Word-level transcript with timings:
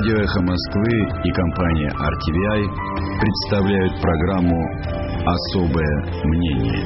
Радио 0.00 0.16
«Эхо 0.16 0.40
Москвы» 0.40 0.96
и 1.24 1.30
компания 1.32 1.90
RTVI 1.92 2.64
представляют 3.20 4.00
программу 4.00 4.56
«Особое 5.26 6.24
мнение». 6.24 6.80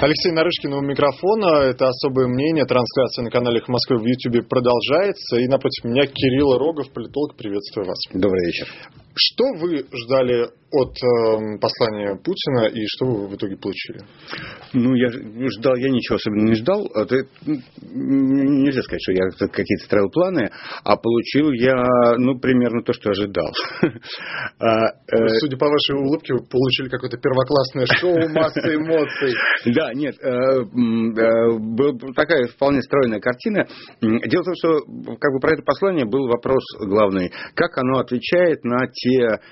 Алексей 0.00 0.30
Нарышкин 0.30 0.74
у 0.74 0.80
микрофона. 0.80 1.64
Это 1.64 1.88
особое 1.88 2.28
мнение. 2.28 2.64
Трансляция 2.66 3.24
на 3.24 3.30
канале 3.30 3.58
«Эхо 3.58 3.72
Москвы» 3.72 3.98
в 3.98 4.04
YouTube 4.04 4.48
продолжается. 4.48 5.38
И 5.38 5.48
напротив 5.48 5.82
меня 5.82 6.06
Кирилл 6.06 6.56
Рогов, 6.56 6.92
политолог. 6.92 7.36
Приветствую 7.36 7.88
вас. 7.88 7.98
Добрый 8.12 8.46
вечер. 8.46 8.68
Что 9.16 9.44
вы 9.60 9.86
ждали 9.92 10.50
от 10.74 10.90
э, 10.90 11.58
послания 11.60 12.16
Путина 12.16 12.66
и 12.66 12.84
что 12.86 13.06
вы 13.06 13.28
в 13.28 13.36
итоге 13.36 13.56
получили? 13.56 14.00
Ну, 14.72 14.94
я 14.94 15.08
ждал, 15.10 15.76
я 15.76 15.88
ничего 15.88 16.16
особенно 16.16 16.48
не 16.48 16.54
ждал. 16.54 16.84
Это, 16.96 17.16
нельзя 17.80 18.82
сказать, 18.82 19.00
что 19.02 19.12
я 19.12 19.28
какие-то 19.48 19.84
строил 19.84 20.10
планы, 20.10 20.50
а 20.82 20.96
получил 20.96 21.52
я, 21.52 21.76
ну, 22.18 22.40
примерно 22.40 22.82
то, 22.82 22.92
что 22.92 23.10
ожидал. 23.10 23.52
А, 24.58 24.86
э, 24.86 25.28
Судя 25.40 25.56
по 25.56 25.66
вашей 25.66 25.96
улыбке, 25.96 26.34
вы 26.34 26.40
получили 26.46 26.88
какое-то 26.88 27.18
первоклассное 27.18 27.86
шоу, 27.86 28.28
масса 28.30 28.74
эмоций. 28.74 29.34
Да, 29.74 29.92
нет, 29.94 30.14
э, 30.20 30.28
э, 30.28 31.58
была 31.58 31.92
такая 32.14 32.46
вполне 32.48 32.80
стройная 32.82 33.20
картина. 33.20 33.66
Дело 34.00 34.42
в 34.42 34.44
том, 34.44 34.54
что 34.56 35.16
как 35.18 35.32
бы 35.32 35.40
про 35.40 35.54
это 35.54 35.62
послание 35.62 36.06
был 36.06 36.26
вопрос 36.28 36.62
главный. 36.80 37.32
Как 37.54 37.76
оно 37.78 37.98
отвечает 37.98 38.64
на 38.64 38.86
те 38.86 39.03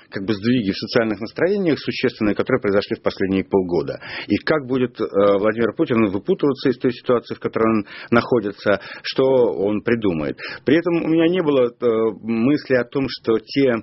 как 0.09 0.25
бы 0.25 0.33
сдвиги 0.33 0.71
в 0.71 0.77
социальных 0.77 1.19
настроениях 1.19 1.79
существенные, 1.79 2.35
которые 2.35 2.61
произошли 2.61 2.97
в 2.97 3.01
последние 3.01 3.43
полгода. 3.43 3.99
И 4.27 4.35
как 4.37 4.65
будет 4.67 4.99
э, 4.99 5.05
Владимир 5.05 5.73
Путин 5.75 6.05
выпутываться 6.07 6.69
из 6.69 6.77
той 6.77 6.91
ситуации, 6.91 7.35
в 7.35 7.39
которой 7.39 7.79
он 7.79 7.85
находится, 8.11 8.79
что 9.03 9.23
он 9.23 9.81
придумает. 9.81 10.37
При 10.65 10.77
этом 10.77 11.03
у 11.03 11.07
меня 11.07 11.27
не 11.27 11.41
было 11.41 11.71
мысли 12.21 12.75
о 12.75 12.85
том, 12.85 13.05
что 13.09 13.39
те 13.39 13.73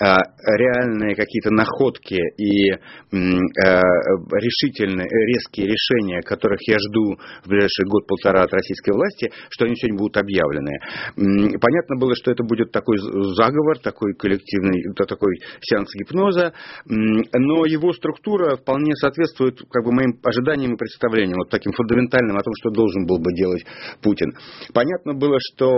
реальные 0.00 1.14
какие-то 1.14 1.50
находки 1.50 2.16
и 2.38 2.70
а, 2.72 2.78
решительные, 4.32 5.06
резкие 5.06 5.66
решения, 5.66 6.22
которых 6.22 6.58
я 6.66 6.78
жду 6.78 7.16
в 7.44 7.48
ближайший 7.48 7.84
год-полтора 7.86 8.44
от 8.44 8.52
российской 8.52 8.94
власти, 8.94 9.30
что 9.50 9.66
они 9.66 9.76
сегодня 9.76 9.98
будут 9.98 10.16
объявлены. 10.16 10.72
Понятно 11.16 11.96
было, 11.96 12.14
что 12.16 12.30
это 12.30 12.42
будет 12.44 12.72
такой 12.72 12.96
заговор, 12.98 13.78
такой 13.78 14.14
коллективный, 14.14 14.82
такой 14.94 15.36
сеанс 15.60 15.90
гипноза, 15.94 16.54
но 16.86 17.66
его 17.66 17.92
структура 17.92 18.56
вполне 18.56 18.94
соответствует 18.96 19.60
как 19.70 19.84
бы, 19.84 19.92
моим 19.92 20.18
ожиданиям 20.22 20.74
и 20.74 20.78
представлениям, 20.78 21.38
вот 21.38 21.50
таким 21.50 21.72
фундаментальным 21.72 22.36
о 22.36 22.42
том, 22.42 22.54
что 22.60 22.70
должен 22.70 23.06
был 23.06 23.18
бы 23.18 23.32
делать 23.34 23.64
Путин. 24.02 24.32
Понятно 24.72 25.12
было, 25.12 25.36
что 25.52 25.70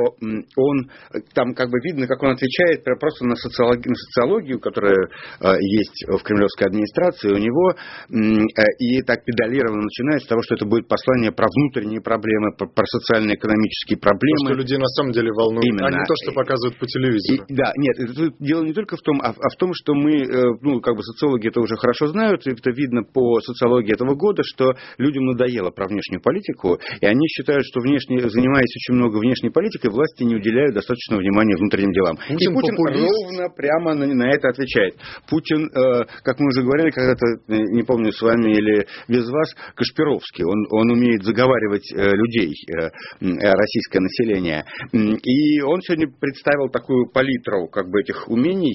он, 0.57 0.91
там 1.35 1.55
как 1.55 1.71
бы 1.71 1.79
видно, 1.83 2.07
как 2.07 2.23
он 2.23 2.31
отвечает 2.31 2.85
просто 3.01 3.27
на 3.27 3.35
социологию, 3.35 3.95
социологию, 4.13 4.61
которая 4.61 5.09
э, 5.41 5.57
есть 5.61 6.05
в 6.07 6.23
кремлевской 6.23 6.67
администрации 6.67 7.33
у 7.33 7.39
него, 7.39 7.73
э, 7.73 8.63
и 8.79 9.03
так 9.03 9.25
педалированно 9.25 9.83
начинает 9.83 10.23
с 10.23 10.27
того, 10.27 10.43
что 10.43 10.55
это 10.55 10.67
будет 10.67 10.87
послание 10.89 11.33
про 11.33 11.47
внутренние 11.49 12.01
проблемы, 12.01 12.53
про, 12.57 12.69
социально-экономические 12.85 13.99
проблемы. 13.99 14.49
То, 14.49 14.55
что 14.55 14.61
людей 14.61 14.79
на 14.79 14.89
самом 14.89 15.13
деле 15.13 15.31
волнует, 15.33 15.65
Именно. 15.65 15.87
а 15.87 15.91
не 15.91 16.05
то, 16.05 16.15
что 16.23 16.33
показывают 16.33 16.79
по 16.79 16.87
телевизору. 16.87 17.45
И, 17.49 17.55
да, 17.55 17.73
нет, 17.77 17.97
это 17.99 18.31
дело 18.39 18.63
не 18.63 18.73
только 18.73 18.97
в 18.97 19.01
том, 19.01 19.21
а, 19.21 19.31
а 19.31 19.49
в 19.49 19.57
том, 19.57 19.73
что 19.75 19.95
мы, 19.95 20.23
э, 20.23 20.45
ну, 20.61 20.81
как 20.81 20.97
бы 20.97 21.03
социологи 21.03 21.49
это 21.49 21.61
уже 21.61 21.77
хорошо 21.77 22.09
знают, 22.09 22.47
и 22.47 22.51
это 22.53 22.71
видно 22.71 23.03
по 23.03 23.41
социологии 23.41 23.93
этого 23.93 24.15
года, 24.15 24.43
что 24.45 24.75
людям 24.99 25.25
надоело 25.25 25.71
про 25.71 25.87
внешнюю 25.87 26.21
политику, 26.21 26.79
и 27.01 27.07
они 27.07 27.27
считают, 27.29 27.65
что 27.65 27.81
внешне, 27.81 28.29
занимаясь 28.29 28.73
очень 28.77 28.95
много 28.95 29.19
внешней 29.19 29.51
политикой, 29.51 29.91
власти 29.91 30.25
не 30.25 30.37
уделяют 30.37 30.75
достаточного 30.75 31.21
внимания 31.21 31.57
внутренним 31.57 31.93
делам. 31.93 32.17
Путин, 32.17 32.53
и 32.53 32.55
Путин 32.55 32.77
ровно 32.77 33.49
прямо 33.55 33.95
на, 34.07 34.15
на 34.15 34.31
это 34.31 34.49
отвечает. 34.49 34.97
Путин, 35.29 35.67
э, 35.67 36.05
как 36.23 36.39
мы 36.39 36.49
уже 36.49 36.63
говорили 36.63 36.91
когда-то, 36.91 37.27
не 37.49 37.83
помню, 37.83 38.13
с 38.13 38.21
вами 38.21 38.53
или 38.53 38.87
без 39.09 39.29
вас, 39.29 39.55
Кашпировский. 39.75 40.45
Он, 40.45 40.67
он 40.71 40.91
умеет 40.91 41.23
заговаривать 41.23 41.91
э, 41.93 42.11
людей, 42.11 42.53
э, 42.69 42.91
российское 43.21 44.01
население. 44.01 44.65
И 44.93 45.61
он 45.63 45.81
сегодня 45.83 46.09
представил 46.09 46.69
такую 46.69 47.11
палитру 47.11 47.69
как 47.69 47.89
бы 47.89 48.01
этих 48.01 48.29
умений 48.29 48.75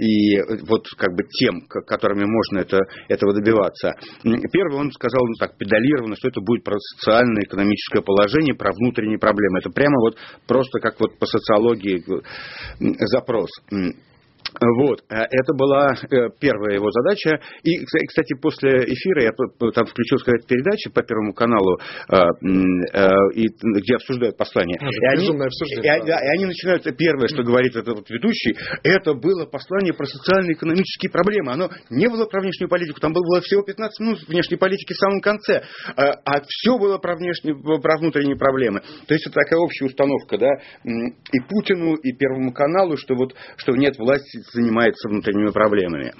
и 0.00 0.40
вот 0.66 0.86
как 0.96 1.14
бы 1.14 1.24
тем, 1.24 1.66
которыми 1.66 2.24
можно 2.24 2.60
это, 2.60 2.78
этого 3.08 3.34
добиваться. 3.34 3.94
Первый 4.22 4.78
он 4.78 4.90
сказал 4.92 5.24
ну, 5.26 5.34
так 5.38 5.56
педалированно, 5.56 6.16
что 6.16 6.28
это 6.28 6.40
будет 6.40 6.64
про 6.64 6.76
социально-экономическое 6.78 8.02
положение, 8.02 8.54
про 8.54 8.72
внутренние 8.72 9.18
проблемы. 9.18 9.58
Это 9.58 9.70
прямо 9.70 9.98
вот 10.00 10.16
просто 10.46 10.80
как 10.80 11.00
вот 11.00 11.18
по 11.18 11.26
социологии 11.26 12.02
запрос. 12.80 13.50
Вот, 14.60 15.04
э, 15.10 15.14
это 15.30 15.52
была 15.54 15.92
э, 15.92 16.30
первая 16.40 16.74
его 16.74 16.90
задача. 16.90 17.40
И, 17.62 17.84
кстати, 17.84 18.34
после 18.40 18.84
эфира 18.84 19.22
я 19.22 19.30
там 19.72 19.86
включил 19.86 20.18
сказать 20.18 20.46
передачи 20.46 20.90
по 20.90 21.02
Первому 21.02 21.34
каналу, 21.34 21.78
э, 22.10 22.16
где 23.34 23.94
обсуждают 23.96 24.36
послание. 24.36 24.78
А, 24.80 24.86
и, 24.86 25.06
они, 25.16 25.26
и, 25.28 26.06
да, 26.06 26.18
и 26.18 26.28
они 26.36 26.46
начинают, 26.46 26.84
первое, 26.96 27.28
что 27.28 27.42
говорит 27.42 27.76
этот 27.76 27.96
вот 27.96 28.10
ведущий, 28.10 28.56
это 28.82 29.14
было 29.14 29.46
послание 29.46 29.92
про 29.92 30.06
социально-экономические 30.06 31.10
проблемы. 31.10 31.52
Оно 31.52 31.70
не 31.90 32.08
было 32.08 32.26
про 32.26 32.40
внешнюю 32.40 32.68
политику, 32.68 33.00
там 33.00 33.12
было 33.12 33.40
всего 33.42 33.62
15 33.62 34.00
минут 34.00 34.28
внешней 34.28 34.56
политики 34.56 34.92
в 34.92 34.96
самом 34.96 35.20
конце, 35.20 35.62
а 35.96 36.40
все 36.46 36.78
было 36.78 36.98
про, 36.98 37.16
внешние, 37.16 37.54
про 37.56 37.98
внутренние 37.98 38.36
проблемы. 38.36 38.80
То 39.06 39.14
есть 39.14 39.26
это 39.26 39.34
такая 39.34 39.60
общая 39.60 39.86
установка, 39.86 40.38
да, 40.38 40.50
и 40.84 41.40
Путину, 41.48 41.94
и 41.94 42.12
Первому 42.12 42.52
каналу, 42.52 42.96
что 42.96 43.14
вот, 43.14 43.34
что 43.56 43.72
нет 43.72 43.98
власти 43.98 44.45
занимается 44.52 45.08
внутренними 45.08 45.50
проблемами. 45.50 46.12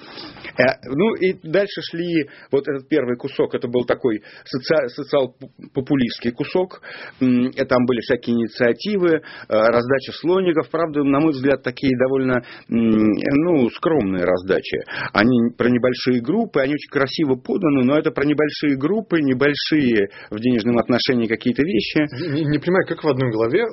Э, 0.58 0.78
ну 0.84 1.14
и 1.14 1.34
дальше 1.42 1.80
шли, 1.90 2.28
вот 2.50 2.66
этот 2.68 2.88
первый 2.88 3.16
кусок, 3.16 3.54
это 3.54 3.68
был 3.68 3.84
такой 3.84 4.22
социал-популистский 4.44 6.32
кусок, 6.32 6.80
там 7.18 7.86
были 7.86 8.00
всякие 8.00 8.36
инициативы, 8.36 9.16
э, 9.16 9.20
раздача 9.48 10.12
слоников, 10.12 10.70
правда, 10.70 11.02
на 11.02 11.20
мой 11.20 11.32
взгляд, 11.32 11.62
такие 11.62 11.92
довольно 11.98 12.42
ну, 12.68 13.68
скромные 13.70 14.24
раздачи. 14.24 14.78
Они 15.12 15.50
про 15.56 15.68
небольшие 15.68 16.20
группы, 16.22 16.60
они 16.60 16.74
очень 16.74 16.90
красиво 16.90 17.34
поданы, 17.36 17.84
но 17.84 17.98
это 17.98 18.10
про 18.10 18.24
небольшие 18.24 18.76
группы, 18.76 19.20
небольшие 19.20 20.08
в 20.30 20.38
денежном 20.38 20.78
отношении 20.78 21.26
какие-то 21.26 21.62
вещи. 21.62 22.06
Не, 22.32 22.44
не 22.44 22.58
понимаю, 22.58 22.86
как 22.86 23.04
в 23.04 23.08
одной 23.08 23.30
голове 23.30 23.64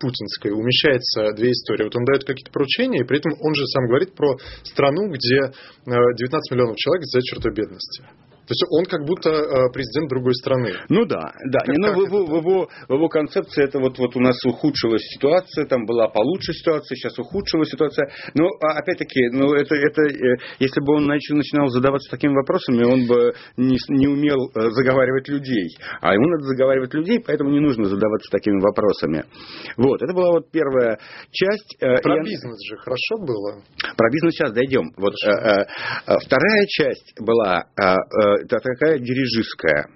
путинской 0.00 0.52
умещается 0.52 1.32
две 1.36 1.50
истории. 1.50 1.84
Вот 1.84 1.96
он 1.96 2.04
дает 2.04 2.24
какие-то 2.24 2.52
поручения, 2.52 3.00
и 3.00 3.06
при 3.06 3.18
этом 3.18 3.32
он 3.40 3.54
же 3.58 3.66
сам 3.66 3.86
говорит 3.86 4.14
про 4.14 4.36
страну, 4.62 5.08
где 5.08 5.52
19 5.86 5.86
э, 5.86 6.54
миллионов 6.54 6.76
человек 6.76 7.04
за 7.04 7.20
чертой 7.22 7.52
бедности. 7.52 8.04
То 8.48 8.52
есть 8.52 8.64
он 8.70 8.84
как 8.86 9.04
будто 9.04 9.28
э, 9.28 9.68
президент 9.74 10.08
другой 10.08 10.32
страны. 10.34 10.72
Ну 10.88 11.04
да, 11.04 11.34
да. 11.52 11.60
Как, 11.60 11.76
но 11.76 11.88
как 11.88 11.96
в, 11.96 12.00
его, 12.00 12.24
в, 12.24 12.36
его, 12.36 12.68
в 12.88 12.92
его 12.94 13.08
концепции 13.08 13.62
это 13.62 13.78
вот, 13.78 13.98
вот 13.98 14.16
у 14.16 14.20
нас 14.20 14.42
ухудшилась 14.46 15.02
ситуация, 15.12 15.66
там 15.66 15.84
была 15.84 16.08
получше 16.08 16.54
ситуация, 16.54 16.96
сейчас 16.96 17.18
ухудшилась 17.18 17.68
ситуация. 17.68 18.08
Но 18.32 18.48
а, 18.64 18.78
опять-таки, 18.78 19.28
ну 19.32 19.52
это, 19.52 19.74
это, 19.74 20.00
э, 20.00 20.36
если 20.60 20.80
бы 20.80 20.96
он 20.96 21.04
начинал 21.04 21.68
задаваться 21.68 22.10
такими 22.10 22.32
вопросами, 22.32 22.84
он 22.84 23.06
бы 23.06 23.34
не, 23.58 23.76
не 23.90 24.08
умел 24.08 24.50
э, 24.54 24.70
заговаривать 24.70 25.28
людей. 25.28 25.76
А 26.00 26.14
ему 26.14 26.26
надо 26.28 26.44
заговаривать 26.44 26.94
людей, 26.94 27.20
поэтому 27.20 27.50
не 27.50 27.60
нужно 27.60 27.84
задаваться 27.84 28.30
такими 28.30 28.58
вопросами. 28.62 29.24
Вот, 29.76 30.00
это 30.00 30.14
была 30.14 30.32
вот 30.32 30.50
первая 30.50 30.98
часть. 31.32 31.76
Про 31.78 32.16
я... 32.16 32.22
бизнес 32.22 32.56
же 32.64 32.76
хорошо 32.78 33.18
было. 33.20 33.60
Про 33.94 34.10
бизнес 34.10 34.32
сейчас 34.34 34.52
дойдем. 34.52 34.90
Вот, 34.96 35.12
вторая 36.24 36.64
часть 36.68 37.12
была 37.20 37.64
такая 38.46 38.98
дирижистская 38.98 39.88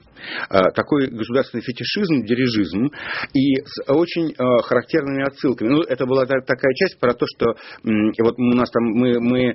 такой 0.49 1.09
государственный 1.09 1.62
фетишизм, 1.62 2.25
дирижизм 2.25 2.87
и 3.34 3.56
с 3.64 3.88
очень 3.88 4.32
э, 4.32 4.62
характерными 4.62 5.26
отсылками. 5.26 5.69
Ну, 5.69 5.82
это 5.82 6.06
была 6.06 6.26
такая 6.26 6.73
часть 6.75 6.99
про 6.99 7.14
то, 7.14 7.26
что 7.26 7.55
вот 8.23 8.35
у 8.38 8.55
нас 8.55 8.70
там 8.70 8.85
мы, 8.85 9.20
мы 9.20 9.55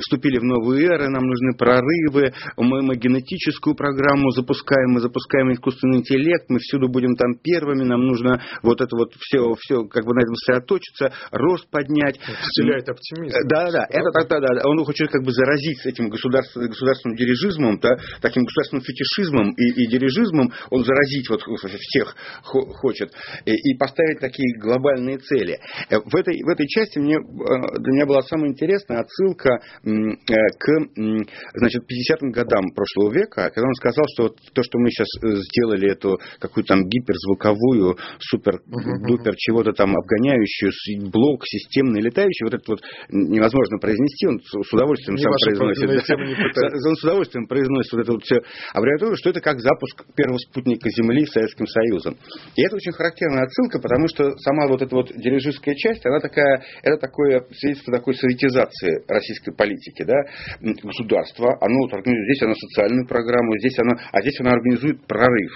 вступили 0.00 0.38
в 0.38 0.44
новые 0.44 0.86
эры, 0.86 1.08
нам 1.08 1.24
нужны 1.24 1.56
прорывы, 1.56 2.32
мы, 2.56 2.82
мы 2.82 2.96
генетическую 2.96 3.74
программу 3.74 4.30
запускаем, 4.30 4.92
мы 4.92 5.00
запускаем 5.00 5.52
искусственный 5.52 5.98
интеллект, 5.98 6.46
мы 6.48 6.58
всюду 6.58 6.88
будем 6.88 7.14
там 7.16 7.34
первыми, 7.42 7.84
нам 7.84 8.06
нужно 8.06 8.42
вот 8.62 8.80
это 8.80 8.96
вот 8.96 9.12
все, 9.18 9.54
все 9.58 9.84
как 9.84 10.04
бы 10.04 10.14
на 10.14 10.20
этом 10.20 10.34
сосредоточиться, 10.34 11.12
рост 11.30 11.68
поднять. 11.70 12.18
Вселяет 12.18 12.88
оптимизм. 12.88 13.36
Да, 13.48 13.70
да, 13.70 13.86
это 13.88 14.10
тогда, 14.12 14.40
да, 14.40 14.68
он 14.68 14.84
хочет 14.84 15.10
как 15.10 15.22
бы 15.22 15.32
заразить 15.32 15.84
этим 15.86 16.08
государственным, 16.08 16.70
государственным 16.70 17.16
дирижизмом, 17.16 17.78
да, 17.80 17.96
таким 18.20 18.44
государственным 18.44 18.84
фетишизмом 18.84 19.52
и, 19.52 19.84
и 19.84 19.86
дирижизмом, 19.98 20.52
он 20.70 20.84
заразить 20.84 21.28
вот 21.30 21.42
всех 21.42 22.16
хочет 22.42 23.10
и 23.46 23.74
поставить 23.78 24.20
такие 24.20 24.58
глобальные 24.58 25.18
цели. 25.18 25.58
В 25.90 26.16
этой, 26.16 26.42
в 26.42 26.48
этой 26.48 26.66
части 26.66 26.98
мне, 26.98 27.18
для 27.18 27.92
меня 27.92 28.06
была 28.06 28.22
самая 28.22 28.50
интересная 28.50 29.00
отсылка 29.00 29.60
к 29.82 30.66
значит, 31.54 31.82
50-м 31.82 32.30
годам 32.30 32.72
прошлого 32.74 33.12
века, 33.12 33.50
когда 33.50 33.66
он 33.66 33.74
сказал, 33.74 34.04
что 34.14 34.22
вот 34.24 34.38
то, 34.52 34.62
что 34.62 34.78
мы 34.78 34.90
сейчас 34.90 35.08
сделали 35.20 35.90
эту 35.90 36.18
какую-то 36.38 36.74
там 36.74 36.88
гиперзвуковую, 36.88 37.96
супер-дупер 38.18 39.34
чего-то 39.36 39.72
там 39.72 39.94
обгоняющую 39.96 40.72
блок 41.10 41.44
системный 41.46 42.00
летающий, 42.00 42.44
вот 42.44 42.54
это 42.54 42.64
вот 42.66 42.80
невозможно 43.10 43.78
произнести, 43.78 44.26
он 44.26 44.40
с 44.40 44.72
удовольствием 44.72 45.16
не 45.16 45.22
сам 45.22 45.32
произносит. 45.40 45.88
Он 46.86 46.96
с 46.96 47.04
удовольствием 47.04 47.46
произносит 47.46 47.92
вот 47.92 48.00
это 48.02 48.12
вот 48.12 48.22
все 48.24 48.36
аббревиатуру, 48.72 49.16
что 49.16 49.30
это 49.30 49.40
как 49.40 49.60
запуск 49.60 49.83
первого 50.14 50.38
спутника 50.38 50.88
Земли 50.90 51.26
Советским 51.26 51.66
Союзом. 51.66 52.16
И 52.56 52.62
это 52.62 52.76
очень 52.76 52.92
характерная 52.92 53.44
отсылка, 53.44 53.80
потому 53.80 54.08
что 54.08 54.36
сама 54.38 54.66
вот 54.68 54.82
эта 54.82 54.94
вот 54.94 55.12
дирижистская 55.14 55.74
часть, 55.74 56.04
она 56.06 56.20
такая, 56.20 56.62
это 56.82 56.96
такое 56.98 57.44
свидетельство 57.52 57.92
такой 57.92 58.14
советизации 58.14 59.04
российской 59.08 59.52
политики, 59.52 60.04
да, 60.04 60.16
государства, 60.82 61.56
оно 61.60 61.78
вот 61.80 61.92
организует, 61.92 62.26
здесь 62.30 62.42
оно 62.42 62.54
социальную 62.54 63.06
программу, 63.06 63.58
здесь 63.58 63.78
оно, 63.78 63.92
а 64.12 64.20
здесь 64.20 64.38
оно 64.40 64.50
организует 64.50 65.06
прорыв. 65.06 65.52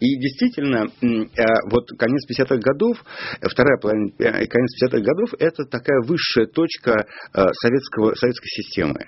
И 0.00 0.16
действительно, 0.16 0.86
э, 1.02 1.44
вот 1.70 1.88
конец 1.98 2.22
50-х 2.30 2.56
годов, 2.56 3.02
вторая 3.42 3.78
половина, 3.78 4.10
э, 4.18 4.46
конец 4.46 4.70
50-х 4.82 5.00
годов, 5.00 5.34
это 5.38 5.64
такая 5.64 6.00
высшая 6.02 6.46
точка 6.46 7.06
э, 7.34 7.46
советского, 7.52 8.14
советской 8.14 8.48
системы. 8.48 9.00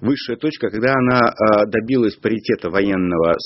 Высшая 0.00 0.36
точка, 0.36 0.70
когда 0.70 0.92
она 0.92 1.32
добилась 1.66 2.16
паритета 2.16 2.70
военного 2.70 3.36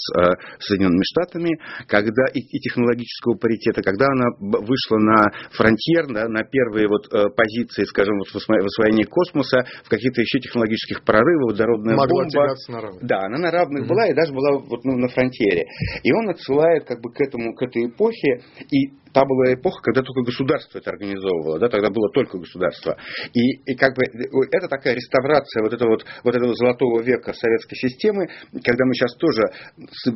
с 0.58 0.71
Соединенными 0.72 1.04
Штатами, 1.04 1.58
когда 1.86 2.24
и, 2.32 2.40
и 2.40 2.58
технологического 2.60 3.36
паритета, 3.36 3.82
когда 3.82 4.06
она 4.08 4.32
вышла 4.40 4.98
на 4.98 5.30
фронтир, 5.52 6.08
да, 6.08 6.28
на 6.28 6.44
первые 6.44 6.88
вот 6.88 7.08
позиции, 7.36 7.84
скажем, 7.84 8.18
вот 8.18 8.28
в 8.28 8.36
освоении 8.36 9.04
космоса, 9.04 9.64
в 9.84 9.88
каких-то 9.88 10.20
еще 10.20 10.40
технологических 10.40 11.04
прорывах, 11.04 11.52
водородная 11.52 11.96
Могла 11.96 12.24
бомба. 12.24 12.54
на 12.68 12.80
равных. 12.80 13.02
Да, 13.02 13.18
она 13.26 13.38
на 13.38 13.50
равных 13.50 13.84
mm-hmm. 13.84 13.88
была 13.88 14.06
и 14.08 14.14
даже 14.14 14.32
была 14.32 14.58
вот, 14.58 14.84
ну, 14.84 14.96
на 14.96 15.08
фронтире. 15.08 15.66
И 16.02 16.12
он 16.12 16.30
отсылает 16.30 16.84
как 16.84 17.00
бы 17.00 17.12
к 17.12 17.20
этому, 17.20 17.54
к 17.54 17.62
этой 17.62 17.86
эпохе, 17.86 18.40
и 18.70 19.01
та 19.12 19.24
была 19.24 19.54
эпоха, 19.54 19.82
когда 19.82 20.02
только 20.02 20.22
государство 20.22 20.78
это 20.78 20.90
организовывало, 20.90 21.58
да, 21.58 21.68
тогда 21.68 21.90
было 21.90 22.10
только 22.12 22.38
государство. 22.38 22.96
И, 23.34 23.72
и 23.72 23.74
как 23.76 23.94
бы 23.94 24.02
это 24.50 24.68
такая 24.68 24.94
реставрация 24.94 25.62
вот 25.62 25.72
этого, 25.72 25.90
вот, 25.90 26.04
вот 26.24 26.34
этого 26.34 26.54
золотого 26.54 27.02
века 27.02 27.32
советской 27.32 27.76
системы, 27.76 28.28
когда 28.64 28.84
мы 28.84 28.94
сейчас 28.94 29.14
тоже, 29.16 29.42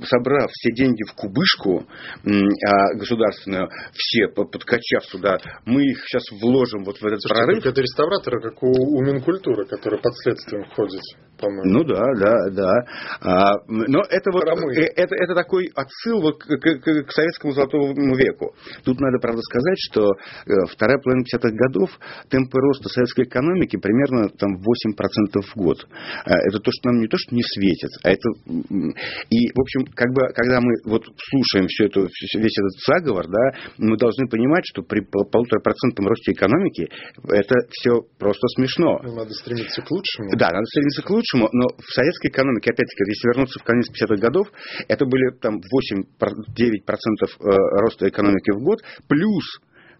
собрав 0.05 0.51
все 0.51 0.73
деньги 0.73 1.03
в 1.05 1.15
кубышку 1.15 1.87
а, 2.25 2.95
государственную, 2.95 3.69
все 3.93 4.29
подкачав 4.29 5.05
сюда, 5.05 5.39
мы 5.65 5.83
их 5.83 5.99
сейчас 6.07 6.25
вложим 6.41 6.85
вот 6.85 6.99
в 6.99 7.07
этот 7.07 7.21
Слушайте, 7.21 7.47
прорыв. 7.47 7.67
Это 7.67 7.81
реставраторы, 7.81 8.41
как 8.41 8.63
у, 8.63 8.69
у 8.69 9.03
Минкультуры, 9.03 9.67
который 9.67 10.01
под 10.01 10.15
следствием 10.17 10.65
ходит, 10.75 11.03
по-моему. 11.39 11.79
Ну 11.79 11.85
да, 11.85 12.03
да, 12.19 12.35
да. 12.51 12.73
А, 13.21 13.55
но 13.69 14.03
это 14.09 14.31
вот 14.33 14.45
э, 14.77 14.87
это, 14.97 15.15
это 15.15 15.35
такой 15.35 15.71
отсыл 15.75 16.21
вот 16.21 16.39
к, 16.39 16.47
к, 16.47 17.07
к 17.07 17.13
советскому 17.13 17.53
золотому 17.53 18.17
веку. 18.17 18.55
Тут 18.87 19.01
надо, 19.01 19.19
правда, 19.19 19.43
сказать, 19.43 19.79
что 19.91 20.15
э, 20.15 20.53
вторая 20.71 20.99
половина 21.03 21.27
50-х 21.27 21.51
годов 21.51 21.91
темпы 22.31 22.57
роста 22.61 22.89
советской 22.89 23.25
экономики 23.25 23.77
примерно 23.77 24.29
там 24.31 24.63
8% 24.63 25.43
в 25.43 25.57
год. 25.59 25.89
Э, 26.25 26.31
это 26.47 26.61
то, 26.61 26.71
что 26.71 26.91
нам 26.91 27.03
не 27.03 27.09
то, 27.09 27.19
что 27.19 27.35
не 27.35 27.43
светит, 27.43 27.91
а 28.05 28.11
это... 28.15 28.31
И, 29.29 29.51
в 29.51 29.61
общем, 29.61 29.91
как 29.91 30.15
бы, 30.15 30.31
когда 30.33 30.61
мы 30.61 30.71
вот 30.85 31.03
слушаем 31.03 31.67
все 31.67 31.87
это, 31.87 32.07
весь 32.07 32.59
этот 32.63 32.79
заговор, 32.87 33.27
да, 33.27 33.59
мы 33.79 33.97
должны 33.99 34.29
понимать, 34.29 34.63
что 34.71 34.83
при 34.83 35.01
полутора 35.03 35.59
процентном 35.61 36.07
росте 36.07 36.31
экономики 36.31 36.89
это 37.27 37.55
все 37.71 38.07
просто 38.19 38.47
смешно. 38.55 39.01
Ну, 39.03 39.17
надо 39.17 39.35
стремиться 39.35 39.83
к 39.83 39.91
лучшему. 39.91 40.31
Да, 40.39 40.55
надо 40.55 40.65
стремиться 40.67 41.03
к 41.03 41.11
лучшему, 41.11 41.49
но 41.51 41.67
в 41.75 41.91
советской 41.91 42.29
экономике, 42.29 42.71
опять-таки, 42.71 43.03
если 43.11 43.29
вернуться 43.35 43.59
в 43.59 43.65
конец 43.65 43.91
50-х 43.91 44.15
годов, 44.23 44.47
это 44.87 45.05
были 45.07 45.35
там 45.43 45.59
8-9% 45.59 46.07
э, 46.23 47.57
роста 47.83 48.09
экономики 48.09 48.53
в 48.53 48.63
год, 48.63 48.76
год, 48.77 48.83
плюс 49.09 49.45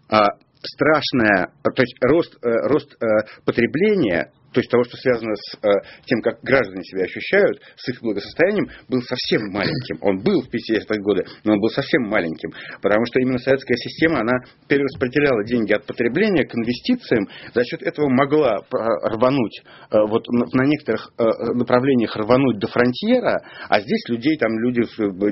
а, 0.09 0.25
страшная, 0.63 1.51
то 1.63 1.81
есть 1.81 1.95
рост, 2.01 2.35
э, 2.43 2.49
рост 2.67 2.95
э, 3.01 3.05
потребления 3.45 4.31
то 4.53 4.59
есть 4.59 4.71
того, 4.71 4.83
что 4.83 4.97
связано 4.97 5.35
с 5.35 5.57
э, 5.61 5.69
тем, 6.05 6.21
как 6.21 6.41
граждане 6.41 6.83
себя 6.83 7.03
ощущают, 7.03 7.61
с 7.75 7.89
их 7.89 8.01
благосостоянием, 8.01 8.69
был 8.87 9.01
совсем 9.01 9.51
маленьким. 9.51 9.97
Он 10.01 10.19
был 10.23 10.41
в 10.41 10.47
50-е 10.47 11.01
годы, 11.01 11.25
но 11.43 11.53
он 11.53 11.59
был 11.59 11.69
совсем 11.69 12.03
маленьким, 12.03 12.51
потому 12.81 13.05
что 13.05 13.19
именно 13.19 13.39
советская 13.39 13.77
система, 13.77 14.21
она 14.21 14.39
перераспределяла 14.67 15.43
деньги 15.43 15.73
от 15.73 15.85
потребления 15.85 16.45
к 16.45 16.55
инвестициям, 16.55 17.27
за 17.53 17.63
счет 17.65 17.81
этого 17.83 18.09
могла 18.09 18.59
рвануть, 18.71 19.61
э, 19.91 19.97
вот 20.07 20.27
на 20.29 20.65
некоторых 20.65 21.11
э, 21.17 21.23
направлениях 21.53 22.15
рвануть 22.15 22.59
до 22.59 22.67
фронтьера, 22.67 23.41
а 23.69 23.81
здесь 23.81 24.07
людей, 24.09 24.37
там 24.37 24.57
люди 24.59 24.81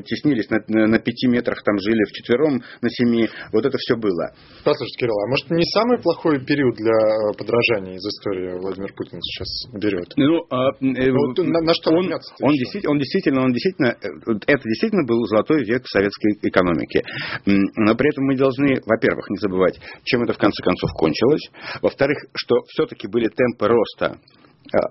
теснились 0.04 0.50
на, 0.50 0.60
на 0.88 1.00
пяти 1.00 1.28
метрах, 1.28 1.64
там 1.64 1.78
жили 1.80 2.04
в 2.04 2.12
четвером, 2.12 2.62
на 2.82 2.90
семи, 2.90 3.30
вот 3.52 3.66
это 3.66 3.78
все 3.78 3.96
было. 3.96 4.34
Послушайте, 4.64 5.00
Кирилл, 5.00 5.20
а 5.20 5.28
может 5.30 5.50
не 5.52 5.66
самый 5.66 6.00
плохой 6.00 6.44
период 6.46 6.76
для 6.76 6.92
э, 6.92 7.38
подражания 7.38 7.96
из 7.96 8.06
истории 8.06 8.60
Владимир 8.60 8.94
Путин? 8.94 9.05
Путин 9.06 9.22
сейчас 9.22 9.48
берет. 9.74 10.14
Ну, 10.18 10.46
а, 10.50 10.70
э, 10.72 11.12
ну, 11.12 11.44
на, 11.44 11.62
на 11.62 11.74
что 11.74 11.92
он, 11.92 12.12
он, 12.42 12.54
действительно, 12.54 12.92
он 12.92 12.98
действительно, 12.98 13.42
он 13.44 13.52
действительно, 13.54 13.88
э, 13.90 14.08
это 14.48 14.64
действительно 14.64 15.06
был 15.06 15.24
золотой 15.26 15.64
век 15.64 15.88
советской 15.88 16.34
экономики. 16.42 17.04
Но 17.46 17.96
при 17.96 18.10
этом 18.10 18.26
мы 18.26 18.36
должны, 18.36 18.82
во-первых, 18.86 19.30
не 19.30 19.38
забывать, 19.38 19.80
чем 20.04 20.24
это 20.24 20.34
в 20.34 20.38
конце 20.38 20.62
концов 20.64 20.90
кончилось. 20.98 21.50
Во-вторых, 21.82 22.18
что 22.34 22.56
все-таки 22.68 23.08
были 23.08 23.28
темпы 23.28 23.68
роста 23.68 24.20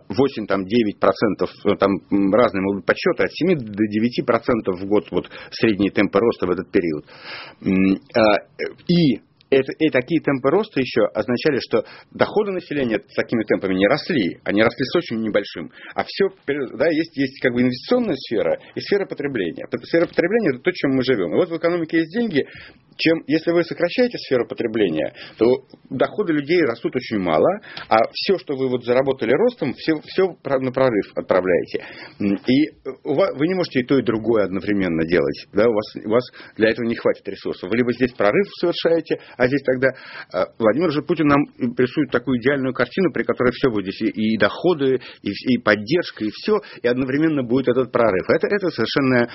8, 0.08 0.46
там, 0.46 0.64
9 0.64 1.00
процентов, 1.00 1.50
э, 1.64 1.76
там 1.76 1.90
разные 2.32 2.62
могут 2.62 2.78
быть 2.78 2.86
подсчеты, 2.86 3.24
от 3.24 3.32
7 3.32 3.58
до 3.58 3.86
9 3.86 4.24
процентов 4.24 4.80
в 4.80 4.86
год 4.86 5.08
вот 5.10 5.28
средние 5.50 5.90
темпы 5.90 6.20
роста 6.20 6.46
в 6.46 6.50
этот 6.50 6.70
период. 6.70 7.04
А, 8.16 8.36
и 8.86 9.20
и 9.60 9.90
такие 9.90 10.20
темпы 10.20 10.50
роста 10.50 10.80
еще 10.80 11.02
означали, 11.14 11.58
что 11.60 11.84
доходы 12.12 12.52
населения 12.52 12.98
с 12.98 13.14
такими 13.14 13.44
темпами 13.44 13.74
не 13.74 13.86
росли, 13.86 14.38
они 14.44 14.62
росли 14.62 14.84
с 14.84 14.96
очень 14.96 15.20
небольшим. 15.20 15.70
А 15.94 16.04
все, 16.04 16.28
да, 16.46 16.88
есть, 16.88 17.16
есть 17.16 17.40
как 17.40 17.52
бы 17.52 17.62
инвестиционная 17.62 18.16
сфера 18.16 18.58
и 18.74 18.80
сфера 18.80 19.06
потребления. 19.06 19.66
Сфера 19.84 20.06
потребления– 20.06 20.50
это 20.54 20.60
то, 20.60 20.70
чем 20.72 20.92
мы 20.92 21.02
живем. 21.02 21.32
И 21.32 21.36
вот 21.36 21.50
в 21.50 21.56
экономике 21.56 21.98
есть 21.98 22.12
деньги, 22.12 22.44
чем, 22.96 23.22
если 23.26 23.50
вы 23.50 23.64
сокращаете 23.64 24.18
сферу 24.18 24.46
потребления, 24.46 25.12
то 25.36 25.46
доходы 25.90 26.32
людей 26.32 26.62
растут 26.62 26.94
очень 26.96 27.18
мало, 27.18 27.60
а 27.88 27.96
все, 28.12 28.38
что 28.38 28.56
вы 28.56 28.68
вот 28.68 28.84
заработали 28.84 29.32
ростом, 29.32 29.74
все, 29.74 30.00
все 30.04 30.36
на 30.44 30.72
прорыв 30.72 31.12
отправляете. 31.16 31.84
И 32.20 32.70
вы 33.04 33.46
не 33.46 33.54
можете 33.54 33.80
и 33.80 33.84
то, 33.84 33.98
и 33.98 34.02
другое 34.02 34.44
одновременно 34.44 35.04
делать. 35.04 35.46
Да? 35.52 35.68
У, 35.68 35.72
вас, 35.72 35.96
у 36.04 36.10
вас 36.10 36.24
для 36.56 36.70
этого 36.70 36.86
не 36.86 36.94
хватит 36.94 37.26
ресурсов. 37.28 37.70
Вы 37.70 37.78
либо 37.78 37.92
здесь 37.92 38.12
прорыв 38.12 38.46
совершаете, 38.60 39.20
а 39.36 39.43
здесь 39.46 39.62
тогда 39.62 39.88
а, 40.32 40.46
Владимир 40.58 40.90
же 40.90 41.02
Путин 41.02 41.26
нам 41.26 41.44
рисует 41.76 42.10
такую 42.10 42.40
идеальную 42.40 42.74
картину, 42.74 43.12
при 43.12 43.22
которой 43.22 43.52
все 43.52 43.70
будет 43.70 43.94
и, 44.00 44.36
доходы, 44.38 45.00
и, 45.22 45.58
поддержка, 45.58 46.24
и 46.24 46.30
все, 46.30 46.60
и 46.82 46.88
одновременно 46.88 47.42
будет 47.42 47.68
этот 47.68 47.92
прорыв. 47.92 48.28
Это, 48.28 48.46
это 48.48 48.68
совершенно 48.70 49.28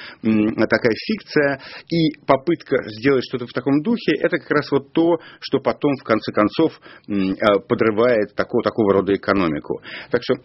такая 0.67 0.93
фикция 1.07 1.61
и 1.91 2.19
попытка 2.25 2.77
сделать 2.99 3.23
что-то 3.27 3.47
в 3.47 3.53
таком 3.53 3.81
духе, 3.81 4.13
это 4.19 4.37
как 4.37 4.51
раз 4.51 4.71
вот 4.71 4.91
то, 4.93 5.19
что 5.39 5.59
потом 5.59 5.95
в 5.97 6.03
конце 6.03 6.31
концов 6.31 6.79
а, 7.07 7.59
подрывает 7.59 8.35
такого, 8.35 8.63
такого 8.63 8.93
рода 8.93 9.13
экономику. 9.13 9.81
Так 10.11 10.21
что 10.23 10.35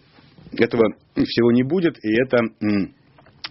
этого 0.56 0.84
всего 1.16 1.52
не 1.52 1.62
будет, 1.62 1.96
и 2.04 2.22
это 2.22 2.38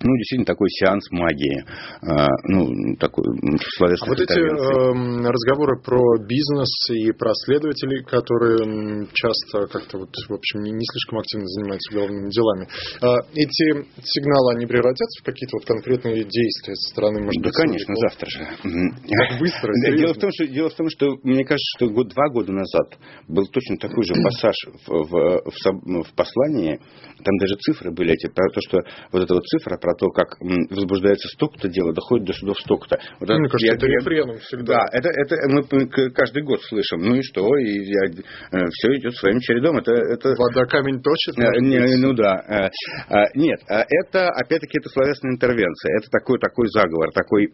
ну, 0.04 0.16
действительно, 0.18 0.46
такой 0.46 0.70
сеанс 0.70 1.10
магии. 1.12 1.64
А, 2.04 2.28
ну, 2.46 2.96
такой 3.00 3.24
словесный. 3.78 4.08
А 4.08 4.12
вот 4.12 4.20
эти 4.20 4.40
э, 4.40 5.32
разговоры 5.32 5.80
про 5.82 6.18
бизнес 6.20 6.72
и 6.92 7.12
про 7.14 7.32
следователей, 7.46 8.04
которые 8.04 9.08
часто 9.14 9.68
как-то 9.68 10.00
вот, 10.00 10.12
в 10.28 10.34
общем, 10.34 10.62
не, 10.62 10.72
не 10.72 10.86
слишком 10.92 11.20
активно 11.20 11.48
занимаются 11.48 11.96
уголовными 11.96 12.30
делами, 12.30 12.68
э, 12.68 13.08
эти 13.34 13.88
сигналы, 14.04 14.56
они 14.56 14.66
превратятся 14.66 15.22
в 15.22 15.26
какие-то 15.26 15.58
вот 15.58 15.66
конкретные 15.66 16.24
действия 16.28 16.76
со 16.76 16.90
стороны, 16.92 17.24
может 17.24 17.42
да, 17.42 17.50
быть, 17.50 17.56
конечно, 17.56 17.96
завтра 17.96 18.30
же. 18.30 18.40
Как 18.44 19.40
быстро, 19.40 19.72
дело 19.96 20.14
в, 20.14 20.20
том, 20.20 20.30
что, 20.34 20.48
дело 20.48 20.70
в 20.70 20.76
том, 20.76 20.88
что, 20.90 21.16
мне 21.24 21.44
кажется, 21.46 21.78
что 21.78 21.90
год, 21.90 22.10
два 22.10 22.28
года 22.30 22.52
назад 22.52 23.00
был 23.28 23.48
точно 23.48 23.78
такой 23.78 24.04
же 24.04 24.14
пассаж 24.16 24.56
в, 24.86 24.92
в, 24.92 25.42
в, 25.48 26.04
в 26.04 26.14
послании, 26.16 26.80
там 27.24 27.38
даже 27.40 27.56
цифры 27.56 27.92
были 27.92 28.14
эти, 28.14 28.28
про 28.28 28.50
то, 28.50 28.60
что 28.68 28.80
вот 29.12 29.24
эта 29.24 29.34
вот 29.34 29.44
цифра 29.46 29.78
про 29.78 29.93
то, 29.94 30.10
как 30.10 30.38
возбуждается 30.40 31.28
столько-то 31.30 31.70
дело, 31.70 31.94
доходит 31.94 32.28
до 32.28 32.34
судов 32.34 32.60
столько-то. 32.60 33.00
Вот 33.20 33.30
Мне 33.30 33.50
кажется, 33.50 33.68
я, 33.68 33.74
это 33.74 33.86
рефреном 33.88 34.38
всегда. 34.40 34.74
Да, 34.74 34.86
это, 34.92 35.10
это 35.10 35.36
мы 35.50 35.64
каждый 36.12 36.44
год 36.44 36.62
слышим. 36.64 37.00
Ну 37.00 37.16
и 37.16 37.22
что? 37.22 37.48
И 37.58 37.86
я, 37.86 38.06
э, 38.06 38.66
все 38.72 38.98
идет 38.98 39.16
своим 39.16 39.40
чередом. 39.40 39.78
Это, 39.78 39.92
это... 39.94 40.36
Вода 40.38 40.66
камень 40.66 41.02
точит? 41.02 41.38
Не, 41.38 41.98
ну 41.98 42.14
да. 42.14 42.70
Нет, 43.36 43.60
это, 43.68 44.30
опять-таки, 44.30 44.78
это 44.80 44.90
словесная 44.90 45.32
интервенция. 45.32 45.98
Это 45.98 46.10
такой, 46.10 46.40
такой 46.40 46.68
заговор, 46.70 47.12
такой 47.14 47.50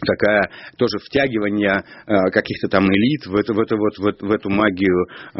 такая 0.00 0.50
тоже 0.76 0.98
втягивание 0.98 1.82
э, 2.06 2.30
каких-то 2.32 2.68
там 2.68 2.86
элит 2.86 3.26
в 3.26 3.34
эту, 3.36 3.54
в 3.54 3.60
эту, 3.60 3.76
вот, 3.76 3.96
в, 3.98 4.26
в 4.26 4.30
эту 4.30 4.50
магию, 4.50 5.06
э, 5.34 5.38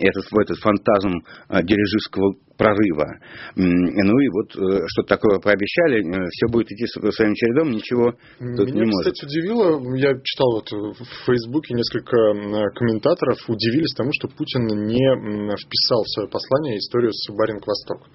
этот, 0.00 0.30
в 0.30 0.38
этот 0.38 0.58
фантазм 0.58 1.22
э, 1.48 1.62
дирижистского 1.62 2.34
прорыва. 2.62 3.18
Ну 3.56 4.18
и 4.20 4.28
вот 4.28 4.54
э, 4.54 4.86
что-то 4.86 5.08
такое 5.08 5.38
пообещали, 5.40 5.98
э, 6.06 6.28
все 6.30 6.46
будет 6.46 6.70
идти 6.70 6.86
своим 6.86 7.34
чередом, 7.34 7.72
ничего 7.72 8.12
тут 8.38 8.68
Меня, 8.68 8.84
не 8.84 8.90
может. 8.90 9.14
кстати, 9.14 9.24
удивило, 9.26 9.96
я 9.96 10.14
читал 10.22 10.62
вот 10.62 10.70
в 10.70 11.26
Фейсбуке 11.26 11.74
несколько 11.74 12.70
комментаторов, 12.74 13.38
удивились 13.48 13.94
тому, 13.94 14.10
что 14.12 14.28
Путин 14.28 14.62
не 14.86 15.56
вписал 15.56 16.04
в 16.04 16.10
свое 16.14 16.28
послание 16.28 16.78
историю 16.78 17.12
с 17.12 17.32
Баринг-Восток. 17.34 18.08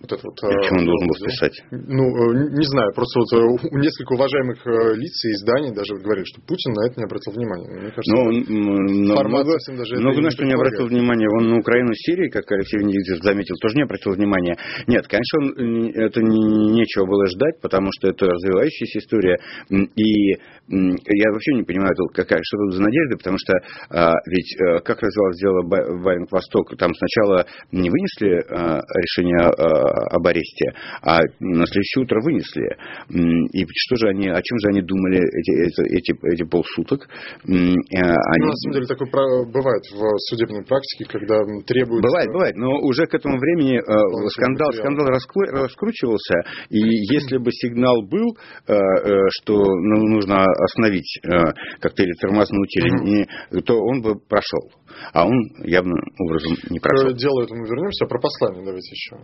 Вот 0.00 0.12
это 0.12 0.22
вот, 0.22 0.36
Почему 0.40 0.80
он 0.80 0.86
должен 0.86 1.06
был 1.08 1.16
вписать? 1.16 1.56
Ну, 1.70 2.04
э, 2.04 2.50
не 2.56 2.66
знаю, 2.66 2.92
просто 2.94 3.20
вот 3.20 3.30
э, 3.32 3.42
у 3.72 3.78
нескольких 3.78 4.10
уважаемых 4.10 4.58
э, 4.66 4.94
лиц 4.96 5.14
и 5.24 5.32
изданий 5.32 5.72
даже 5.74 5.96
говорили, 6.00 6.24
что 6.24 6.40
Путин 6.42 6.72
на 6.72 6.86
это 6.86 7.00
не 7.00 7.04
обратил 7.04 7.32
внимания. 7.32 7.68
Мне 7.68 7.90
кажется, 7.92 8.14
ну, 8.14 9.16
формат 9.16 9.44
много, 9.44 9.58
даже 9.76 9.96
много 9.96 10.20
на 10.20 10.30
что 10.30 10.44
не 10.44 10.54
обратил 10.54 10.86
внимания. 10.86 11.28
Он 11.28 11.50
на 11.50 11.56
Украину 11.58 11.92
Сирии, 11.94 12.28
как 12.28 12.50
Алексей 12.52 12.78
Венедиктович 12.78 13.22
заметил, 13.22 13.56
тоже 13.60 13.76
не 13.76 13.84
обратил 13.84 14.12
внимания. 14.12 14.56
Нет, 14.86 15.06
конечно, 15.08 15.34
он, 15.40 15.90
это 15.94 16.20
не, 16.22 16.72
нечего 16.80 17.06
было 17.06 17.26
ждать, 17.26 17.60
потому 17.60 17.88
что 17.92 18.08
это 18.08 18.26
развивающаяся 18.26 18.98
история. 18.98 19.36
И 19.70 20.30
я 20.68 21.28
вообще 21.32 21.54
не 21.54 21.62
понимаю, 21.62 21.94
какая, 22.12 22.40
что 22.42 22.56
тут 22.58 22.74
за 22.74 22.82
надежда, 22.82 23.16
потому 23.16 23.38
что 23.38 23.52
а, 23.90 24.12
ведь 24.26 24.56
как 24.84 25.02
развивалось 25.02 25.38
дело 25.38 25.62
Баринг-Восток, 25.62 26.76
там 26.78 26.92
сначала 26.94 27.46
не 27.72 27.90
вынесли 27.90 28.42
а, 28.50 28.80
решение 28.80 29.48
а, 29.48 29.73
об 29.74 30.26
аресте, 30.26 30.72
а 31.02 31.20
на 31.40 31.66
следующее 31.66 32.04
утро 32.04 32.20
вынесли. 32.22 32.76
И 33.52 33.66
что 33.74 33.96
же 33.96 34.08
они, 34.08 34.28
о 34.28 34.40
чем 34.40 34.58
же 34.58 34.68
они 34.68 34.82
думали 34.82 35.18
эти, 35.18 35.96
эти, 35.96 36.12
эти 36.32 36.44
полсуток? 36.48 37.08
Э, 37.44 37.48
они... 37.48 38.44
Ну, 38.44 38.46
на 38.46 38.56
самом 38.56 38.74
деле 38.74 38.86
такое 38.86 39.08
бывает 39.46 39.82
в 39.92 40.18
судебной 40.30 40.64
практике, 40.64 41.04
когда 41.10 41.40
требуют... 41.66 42.02
Бывает, 42.02 42.28
бывает, 42.28 42.56
но 42.56 42.78
уже 42.80 43.06
к 43.06 43.14
этому 43.14 43.38
времени 43.38 43.78
э, 43.78 44.28
скандал, 44.30 44.72
скандал 44.72 45.06
раскручивался, 45.06 46.34
и 46.70 46.78
если 46.78 47.38
бы 47.38 47.50
сигнал 47.52 48.02
был, 48.02 48.36
э, 48.68 48.74
что 49.40 49.56
ну, 49.56 50.08
нужно 50.08 50.44
остановить 50.44 51.20
как-то 51.80 52.02
или 52.02 52.12
тормознуть, 52.20 52.76
или 52.76 52.90
не, 53.04 53.60
то 53.62 53.74
он 53.74 54.02
бы 54.02 54.16
прошел. 54.16 54.70
А 55.12 55.26
он 55.26 55.34
явным 55.64 55.98
образом 56.20 56.52
не 56.70 56.78
прошел. 56.78 57.10
К 57.10 57.16
делу 57.16 57.42
этому 57.42 57.64
вернемся, 57.64 58.04
а 58.04 58.08
про 58.08 58.20
послание 58.20 58.64
давайте 58.64 58.90
еще. 58.90 59.16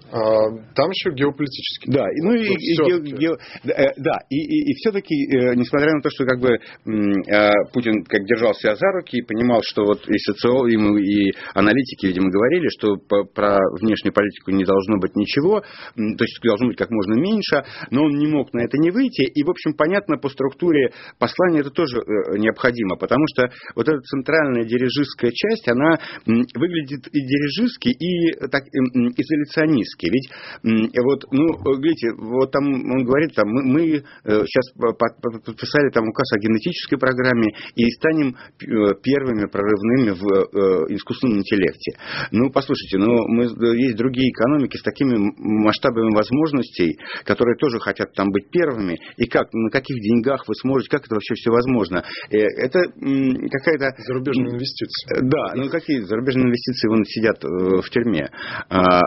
Там 0.74 0.90
еще 0.90 1.14
геополитический. 1.14 1.92
Да, 1.92 2.04
ну 2.22 2.34
и, 2.34 2.46
и, 2.46 2.76
ге, 2.76 3.16
ге, 3.16 3.28
э, 3.64 3.92
да, 3.96 4.18
и, 4.30 4.36
и, 4.36 4.70
и 4.70 4.74
все-таки, 4.74 5.14
э, 5.14 5.54
несмотря 5.54 5.92
на 5.92 6.00
то, 6.00 6.10
что 6.10 6.24
как 6.24 6.40
бы 6.40 6.50
э, 6.50 7.50
Путин 7.72 8.04
как 8.04 8.24
держал 8.24 8.54
себя 8.54 8.76
за 8.76 8.86
руки 8.92 9.18
и 9.18 9.22
понимал, 9.22 9.60
что 9.64 9.84
вот 9.84 10.08
и 10.08 10.18
социологи, 10.18 10.74
и 10.74 11.32
аналитики, 11.54 12.06
видимо, 12.06 12.30
говорили, 12.30 12.68
что 12.68 12.96
про 13.34 13.58
внешнюю 13.80 14.12
политику 14.12 14.50
не 14.50 14.64
должно 14.64 14.98
быть 14.98 15.16
ничего, 15.16 15.60
то 15.60 16.24
есть 16.24 16.38
должно 16.42 16.68
быть 16.68 16.76
как 16.76 16.90
можно 16.90 17.14
меньше, 17.14 17.64
но 17.90 18.04
он 18.04 18.18
не 18.18 18.26
мог 18.26 18.52
на 18.52 18.60
это 18.60 18.78
не 18.78 18.90
выйти, 18.90 19.22
и, 19.22 19.42
в 19.44 19.50
общем, 19.50 19.74
понятно, 19.74 20.16
по 20.16 20.28
структуре 20.28 20.92
послания 21.18 21.60
это 21.60 21.70
тоже 21.70 21.98
необходимо, 22.36 22.96
потому 22.96 23.24
что 23.34 23.50
вот 23.74 23.88
эта 23.88 24.00
центральная 24.00 24.64
дирижистская 24.64 25.32
часть, 25.32 25.68
она 25.68 25.98
выглядит 26.26 27.06
и 27.08 27.20
дирижистски, 27.20 27.88
и 27.88 28.48
так, 28.48 28.64
изоляционистски. 28.66 30.06
Ведь 30.10 30.29
вот, 30.62 31.24
ну, 31.30 31.46
видите, 31.80 32.12
вот 32.16 32.50
там 32.50 32.64
он 32.66 33.04
говорит, 33.04 33.34
там, 33.34 33.48
мы, 33.48 33.62
мы 33.62 33.82
э, 33.96 34.02
сейчас 34.24 34.72
подписали 34.74 35.90
там 35.90 36.08
указ 36.08 36.32
о 36.32 36.38
генетической 36.38 36.96
программе 36.96 37.52
и 37.74 37.84
станем 37.90 38.36
э, 38.36 38.94
первыми 39.02 39.46
прорывными 39.46 40.10
в 40.10 40.24
э, 40.24 40.94
искусственном 40.94 41.38
интеллекте. 41.38 41.96
Ну, 42.32 42.50
послушайте, 42.50 42.98
ну, 42.98 43.14
мы, 43.28 43.44
есть 43.76 43.96
другие 43.96 44.30
экономики 44.30 44.76
с 44.76 44.82
такими 44.82 45.16
масштабами 45.38 46.14
возможностей, 46.14 46.98
которые 47.24 47.56
тоже 47.56 47.78
хотят 47.80 48.12
там 48.14 48.30
быть 48.30 48.50
первыми, 48.50 48.98
и 49.16 49.26
как, 49.26 49.52
на 49.52 49.70
каких 49.70 49.96
деньгах 50.00 50.46
вы 50.46 50.54
сможете, 50.54 50.90
как 50.90 51.06
это 51.06 51.14
вообще 51.14 51.34
все 51.34 51.50
возможно? 51.50 52.04
Это 52.30 52.80
какая-то... 52.80 53.90
Зарубежные 54.06 54.54
инвестиции. 54.54 55.20
Да, 55.22 55.54
ну 55.54 55.68
какие 55.68 56.00
зарубежные 56.00 56.46
инвестиции, 56.46 56.88
вон 56.88 57.04
сидят 57.04 57.42
в 57.42 57.88
тюрьме. 57.90 58.28
А, 58.68 59.00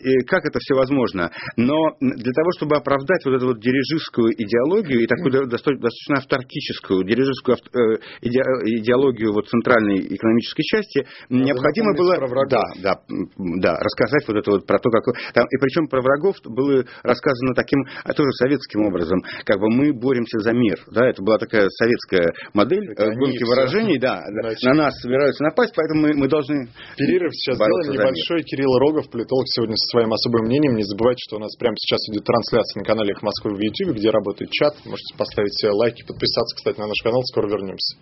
вот, 0.00 0.24
как 0.26 0.44
это 0.44 0.58
все 0.60 0.74
возможно. 0.74 1.30
Но 1.56 1.76
для 2.00 2.32
того, 2.32 2.50
чтобы 2.56 2.76
оправдать 2.76 3.24
вот 3.24 3.34
эту 3.34 3.46
вот 3.48 3.60
дирижистскую 3.60 4.32
идеологию 4.32 5.00
и 5.00 5.06
такую 5.06 5.46
достаточно 5.48 6.16
автаркическую 6.18 7.04
дирижистскую 7.04 7.56
э, 7.56 7.78
идеологию 8.22 9.32
вот 9.32 9.48
центральной 9.48 10.00
экономической 10.00 10.62
части, 10.62 11.06
Надо 11.28 11.44
необходимо 11.44 11.94
было 11.96 12.16
да, 12.48 12.62
да, 12.82 12.94
да, 13.36 13.74
рассказать 13.78 14.26
вот 14.28 14.36
это 14.36 14.50
вот 14.50 14.66
про 14.66 14.78
то, 14.78 14.90
как... 14.90 15.04
Там, 15.34 15.46
и 15.50 15.56
причем 15.60 15.88
про 15.88 16.00
врагов 16.00 16.36
было 16.44 16.84
рассказано 17.02 17.54
таким, 17.54 17.84
а 18.04 18.12
тоже 18.12 18.30
советским 18.32 18.86
образом, 18.86 19.20
как 19.44 19.58
бы 19.58 19.68
мы 19.70 19.92
боремся 19.92 20.38
за 20.40 20.52
мир. 20.52 20.78
Да, 20.90 21.08
это 21.08 21.22
была 21.22 21.38
такая 21.38 21.68
советская 21.68 22.32
модель 22.54 22.90
это 22.92 23.10
гонки 23.14 23.44
выражений, 23.44 23.98
да, 23.98 24.22
Значит. 24.26 24.62
на 24.64 24.74
нас 24.74 24.94
собираются 25.00 25.44
напасть, 25.44 25.72
поэтому 25.76 26.02
мы, 26.02 26.14
мы 26.14 26.28
должны 26.28 26.68
Перерыв 26.96 27.32
сейчас 27.34 27.56
сделаем 27.56 27.92
небольшой. 27.92 28.42
Кирилл 28.42 28.78
Рогов, 28.78 29.10
политолог, 29.10 29.46
сегодня 29.48 29.76
со 29.76 29.89
своим 29.90 30.12
особым 30.12 30.46
мнением. 30.46 30.76
Не 30.76 30.84
забывайте, 30.84 31.20
что 31.26 31.36
у 31.36 31.40
нас 31.40 31.54
прямо 31.56 31.74
сейчас 31.76 32.00
идет 32.10 32.24
трансляция 32.24 32.80
на 32.80 32.84
канале 32.84 33.12
«Эхо 33.12 33.24
Москвы» 33.24 33.54
в 33.54 33.60
YouTube, 33.60 33.96
где 33.96 34.10
работает 34.10 34.50
чат. 34.50 34.74
Можете 34.86 35.16
поставить 35.18 35.58
лайки, 35.64 36.06
подписаться, 36.06 36.56
кстати, 36.56 36.78
на 36.78 36.86
наш 36.86 36.98
канал. 37.02 37.22
Скоро 37.24 37.48
вернемся. 37.48 37.98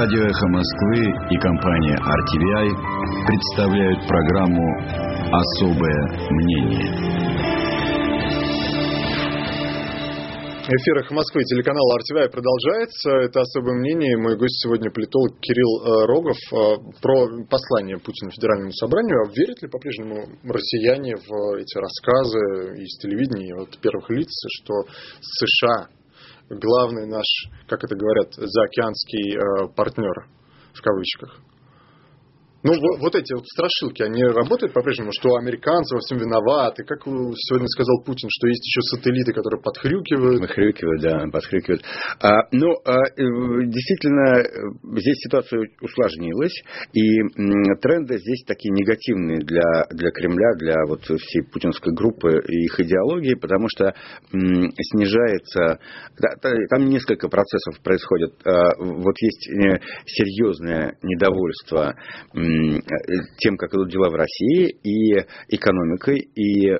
Радио 0.00 0.24
«Эхо 0.26 0.48
Москвы» 0.48 1.02
и 1.30 1.36
компания 1.38 1.96
RTVI 1.96 3.26
представляют 3.26 4.06
программу 4.06 4.64
«Особое 5.32 6.30
мнение». 6.30 7.29
Эфир 10.72 10.98
«Эхо 10.98 11.14
Москвы», 11.14 11.42
телеканал 11.42 11.82
RTVI 11.98 12.30
продолжается. 12.30 13.10
Это 13.26 13.40
особое 13.40 13.74
мнение. 13.74 14.16
Мой 14.16 14.36
гость 14.38 14.62
сегодня 14.62 14.88
политолог 14.92 15.34
Кирилл 15.40 15.82
э, 15.82 16.06
Рогов 16.06 16.38
э, 16.38 16.94
про 17.02 17.26
послание 17.50 17.98
Путина 17.98 18.30
Федеральному 18.30 18.70
собранию. 18.74 19.18
А 19.18 19.32
верят 19.34 19.60
ли 19.62 19.68
по-прежнему 19.68 20.30
россияне 20.44 21.16
в 21.16 21.58
эти 21.58 21.76
рассказы 21.76 22.84
из 22.86 22.96
телевидения, 23.02 23.56
от 23.60 23.80
первых 23.80 24.10
лиц, 24.10 24.30
что 24.62 24.86
США 25.20 25.88
главный 26.50 27.08
наш, 27.08 27.26
как 27.66 27.82
это 27.82 27.96
говорят, 27.96 28.32
заокеанский 28.34 29.34
э, 29.34 29.74
партнер 29.74 30.28
в 30.72 30.82
кавычках? 30.82 31.49
Ну, 32.62 32.72
вот, 33.00 33.14
эти 33.14 33.32
вот 33.32 33.46
страшилки, 33.46 34.02
они 34.02 34.22
работают 34.22 34.74
по-прежнему, 34.74 35.12
что 35.12 35.34
американцы 35.36 35.94
во 35.94 36.00
всем 36.00 36.18
виноваты. 36.18 36.84
Как 36.84 37.02
сегодня 37.04 37.66
сказал 37.68 38.02
Путин, 38.04 38.28
что 38.30 38.48
есть 38.48 38.66
еще 38.66 38.82
сателлиты, 38.82 39.32
которые 39.32 39.62
подхрюкивают. 39.62 40.40
Подхрюкивают, 40.42 41.00
да, 41.00 41.24
подхрюкивают. 41.32 41.82
А, 42.20 42.48
ну, 42.52 42.76
а, 42.84 43.00
э, 43.00 43.22
действительно, 43.64 44.44
здесь 45.00 45.16
ситуация 45.24 45.68
усложнилась, 45.80 46.52
и 46.92 47.22
тренды 47.80 48.18
здесь 48.18 48.44
такие 48.46 48.72
негативные 48.72 49.38
для, 49.38 49.86
для 49.90 50.10
Кремля, 50.10 50.52
для 50.58 50.84
вот 50.86 51.04
всей 51.04 51.42
путинской 51.50 51.94
группы 51.94 52.42
и 52.46 52.64
их 52.64 52.78
идеологии, 52.78 53.34
потому 53.34 53.68
что 53.68 53.94
снижается... 54.30 55.78
Там 56.70 56.84
несколько 56.90 57.28
процессов 57.28 57.80
происходит. 57.82 58.34
А, 58.44 58.76
вот 58.78 59.14
есть 59.18 59.48
э, 59.48 59.80
серьезное 60.04 60.98
недовольство 61.02 61.94
тем, 63.38 63.56
как 63.56 63.74
идут 63.74 63.90
дела 63.90 64.10
в 64.10 64.14
России, 64.14 64.68
и 64.82 65.14
экономикой, 65.48 66.18
и 66.34 66.68
э, 66.68 66.76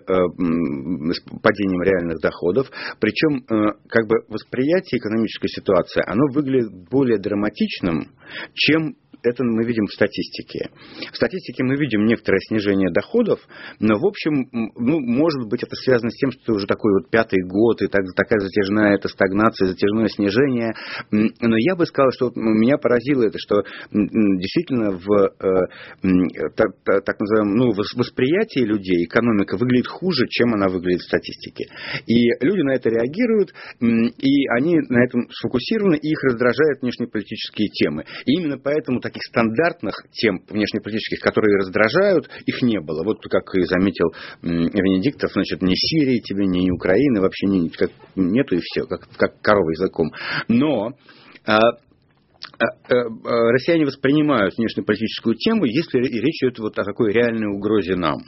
падением 1.43 1.83
реальных 1.83 2.21
доходов. 2.21 2.71
Причем, 3.01 3.45
э, 3.45 3.73
как 3.89 4.07
бы 4.07 4.17
восприятие 4.29 4.99
экономической 4.99 5.49
ситуации, 5.49 6.03
оно 6.07 6.27
выглядит 6.33 6.89
более 6.91 7.19
драматичным, 7.19 8.13
чем 8.55 8.97
это 9.23 9.45
мы 9.45 9.65
видим 9.65 9.87
в 9.87 9.93
статистике. 9.93 10.71
В 11.13 11.17
статистике 11.17 11.65
мы 11.65 11.77
видим 11.77 12.07
некоторое 12.07 12.39
снижение 12.41 12.91
доходов, 12.91 13.41
но, 13.79 13.99
в 13.99 14.07
общем, 14.07 14.49
ну, 14.53 15.01
может 15.01 15.49
быть, 15.49 15.63
это 15.63 15.75
связано 15.77 16.11
с 16.11 16.17
тем, 16.17 16.31
что 16.33 16.55
уже 16.55 16.67
такой 16.67 16.93
вот 16.93 17.11
пятый 17.11 17.43
год, 17.47 17.83
и 17.83 17.89
так, 17.89 18.03
такая 18.17 18.41
затяжная 18.41 18.95
эта 18.95 19.09
стагнация, 19.09 19.69
затяжное 19.69 20.09
снижение. 20.09 20.75
Но 21.11 21.57
я 21.59 21.77
бы 21.77 21.87
сказал, 21.87 22.11
что 22.13 22.33
меня 22.35 22.79
поразило 22.79 23.25
это, 23.25 23.39
что 23.39 23.63
действительно 23.93 24.93
в 24.93 25.11
э, 25.13 26.51
так, 26.57 26.71
так 26.85 27.21
называемом 27.21 27.57
ну, 27.57 27.73
восприятии 27.73 28.61
людей 28.61 29.05
экономика 29.05 29.57
выглядит 29.57 29.87
хуже, 29.87 30.27
чем 30.29 30.55
она 30.55 30.69
выглядит 30.69 31.01
в 31.01 31.09
статистике. 31.09 31.67
И 32.07 32.29
люди 32.41 32.63
на 32.63 32.75
это 32.75 32.89
реагируют, 32.89 33.53
и 33.81 34.49
они 34.49 34.77
на 34.89 35.05
этом 35.05 35.29
сфокусированы, 35.31 35.97
и 35.97 36.11
их 36.11 36.23
раздражают 36.25 36.83
внешнеполитические 36.83 37.69
темы. 37.69 38.05
И 38.25 38.33
именно 38.33 38.59
поэтому 38.59 39.01
таких 39.11 39.23
стандартных 39.25 39.95
тем 40.13 40.43
внешнеполитических, 40.49 41.21
которые 41.21 41.59
раздражают, 41.59 42.31
их 42.47 42.63
не 42.63 42.81
было. 42.81 43.03
Вот 43.05 43.19
как 43.29 43.55
и 43.55 43.63
заметил 43.65 44.15
Венедиктов, 44.43 45.33
значит, 45.33 45.63
ни 45.63 45.75
Сирии 45.75 46.21
тебе, 46.21 46.47
ни 46.47 46.71
Украины 46.71 47.21
вообще 47.21 47.47
не, 47.47 47.71
нету 48.15 48.55
и 48.55 48.61
все, 48.63 48.87
как, 48.87 49.09
как 49.17 49.41
корова 49.43 49.71
языком. 49.71 50.11
Но 50.49 50.93
а, 51.45 51.59
россияне 52.89 53.85
воспринимают 53.85 54.57
внешнеполитическую 54.57 55.35
тему, 55.37 55.65
если 55.65 55.99
речь 55.99 56.43
идет 56.43 56.59
вот 56.59 56.79
о 56.79 56.85
такой 56.85 57.13
реальной 57.13 57.47
угрозе 57.47 57.97
нам. 57.97 58.19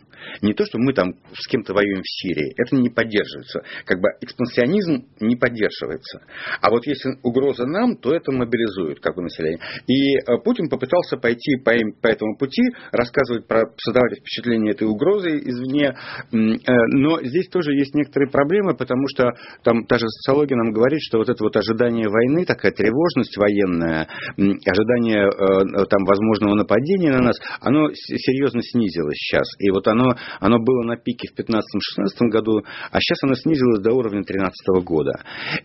Не 0.40 0.54
то, 0.54 0.64
что 0.64 0.78
мы 0.78 0.92
там 0.92 1.14
с 1.35 1.49
кем-то 1.49 1.75
воюем 1.75 2.02
в 2.02 2.07
Сирии, 2.07 2.54
это 2.57 2.76
не 2.76 2.88
поддерживается. 2.90 3.62
Как 3.85 4.00
бы 4.00 4.09
экспансионизм 4.21 5.07
не 5.21 5.37
поддерживается. 5.37 6.23
А 6.61 6.71
вот 6.71 6.87
если 6.87 7.19
угроза 7.23 7.66
нам, 7.66 7.97
то 7.97 8.14
это 8.14 8.31
мобилизует 8.31 9.00
как 9.00 9.16
бы 9.16 9.23
население. 9.23 9.59
И 9.88 10.16
э, 10.16 10.38
Путин 10.45 10.69
попытался 10.69 11.16
пойти 11.16 11.57
по, 11.57 11.73
по 12.00 12.07
этому 12.07 12.37
пути, 12.37 12.62
рассказывать 12.92 13.47
про, 13.49 13.64
создавать 13.78 14.19
впечатление 14.21 14.73
этой 14.73 14.87
угрозы 14.87 15.38
извне. 15.38 15.97
Но 16.31 17.21
здесь 17.23 17.49
тоже 17.49 17.75
есть 17.75 17.95
некоторые 17.95 18.31
проблемы, 18.31 18.76
потому 18.76 19.07
что 19.09 19.33
там 19.64 19.87
та 19.87 19.99
же 19.99 20.07
социология 20.09 20.57
нам 20.57 20.73
говорит, 20.73 21.00
что 21.02 21.19
вот 21.19 21.28
это 21.28 21.42
вот 21.42 21.57
ожидание 21.57 22.09
войны, 22.09 22.45
такая 22.45 22.73
тревожность 22.73 23.37
военная, 23.37 24.01
ожидание 24.37 25.28
э, 25.28 25.87
там, 25.87 26.04
возможного 26.04 26.54
нападения 26.54 27.12
на 27.12 27.23
нас, 27.23 27.37
оно 27.61 27.90
серьезно 27.92 28.62
снизилось 28.62 29.16
сейчас. 29.16 29.47
И 29.59 29.71
вот 29.71 29.87
оно, 29.88 30.14
оно 30.40 30.59
было 30.59 30.82
на 30.82 30.97
пике 30.97 31.28
в 31.28 31.38
2015-2016 31.38 32.28
году, 32.30 32.62
а 32.90 33.00
сейчас 33.00 33.18
оно 33.23 33.35
снизилось 33.35 33.80
до 33.80 33.92
уровня 33.92 34.23
2013 34.23 34.85
года. 34.85 35.12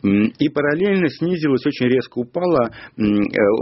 И 0.03 0.49
параллельно 0.49 1.09
снизилось, 1.09 1.65
очень 1.65 1.87
резко 1.87 2.19
упало, 2.19 2.71
э, 2.97 3.01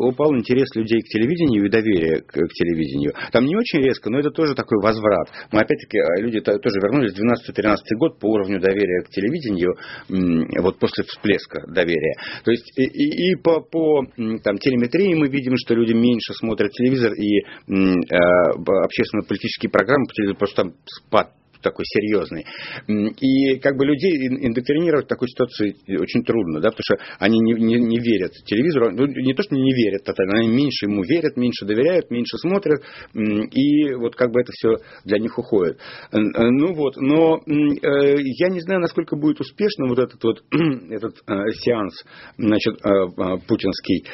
упал 0.08 0.36
интерес 0.36 0.74
людей 0.76 1.02
к 1.02 1.08
телевидению 1.08 1.66
и 1.66 1.70
доверие 1.70 2.22
к, 2.22 2.32
к 2.32 2.54
телевидению. 2.54 3.14
Там 3.32 3.46
не 3.46 3.56
очень 3.56 3.80
резко, 3.80 4.10
но 4.10 4.20
это 4.20 4.32
тоже 4.32 4.56
такой 4.56 4.82
возврат. 4.82 5.30
Мы 5.52 5.62
опять-таки, 5.62 5.98
э, 5.98 6.22
люди 6.22 6.40
тоже 6.42 6.80
вернулись 6.82 7.14
в 7.14 7.52
2012-2013 7.52 7.76
год 7.98 8.20
по 8.20 8.28
уровню 8.28 8.60
доверия 8.60 9.04
к 9.04 9.10
телевидению, 9.10 9.76
вот 10.62 10.80
после 10.80 11.04
всплеска 11.04 11.62
доверия. 11.68 12.16
То 12.44 12.52
есть 12.52 12.72
и, 12.78 12.84
и, 12.84 13.32
и 13.32 13.36
по, 13.36 13.62
по 13.62 14.06
там, 14.44 14.58
телеметрии 14.66 15.14
мы 15.14 15.28
видим, 15.30 15.54
что 15.58 15.76
люди 15.76 15.94
меньше 15.94 16.34
смотрят 16.34 16.72
телевизор 16.72 17.14
и 17.14 17.40
э, 17.40 17.44
общественно-политические 18.84 19.70
программы 19.70 20.06
по 20.08 20.14
телевизору, 20.14 20.38
просто 20.40 20.56
там 20.64 20.74
спад 20.86 21.32
такой 21.66 21.86
серьезный. 21.86 22.46
И 22.88 23.60
как 23.60 23.76
бы 23.76 23.86
людей 23.86 24.16
индоктринировать 24.28 25.06
в 25.06 25.10
такой 25.10 25.28
ситуации 25.28 25.76
очень 26.00 26.24
трудно, 26.24 26.62
да, 26.62 26.70
потому 26.70 26.84
что 26.84 26.98
они 27.20 27.40
не, 27.40 27.54
не, 27.54 27.76
не 27.80 28.00
верят 28.00 28.32
телевизору, 28.46 28.92
ну, 28.92 29.08
не 29.08 29.34
то, 29.34 29.44
что 29.44 29.56
не 29.56 29.74
верят 29.74 30.04
тотально, 30.04 30.40
они 30.40 30.48
меньше 30.50 30.86
ему 30.86 31.04
верят, 31.04 31.36
меньше 31.38 31.66
доверяют, 31.66 32.12
меньше 32.12 32.38
смотрят, 32.38 32.82
и 33.14 33.94
вот 33.96 34.16
как 34.16 34.32
бы 34.32 34.42
это 34.42 34.52
все 34.54 34.78
для 35.04 35.18
них 35.18 35.38
уходит. 35.38 35.80
Ну 36.12 36.74
вот, 36.74 36.96
но 36.98 37.38
э, 37.38 38.16
я 38.18 38.50
не 38.50 38.60
знаю, 38.62 38.82
насколько 38.82 39.16
будет 39.16 39.40
успешным 39.40 39.90
вот 39.90 40.00
этот 40.00 40.24
вот 40.24 40.44
этот 40.90 41.16
э, 41.28 41.52
сеанс, 41.64 42.04
значит, 42.38 42.76
э, 42.76 43.38
путинский. 43.48 44.06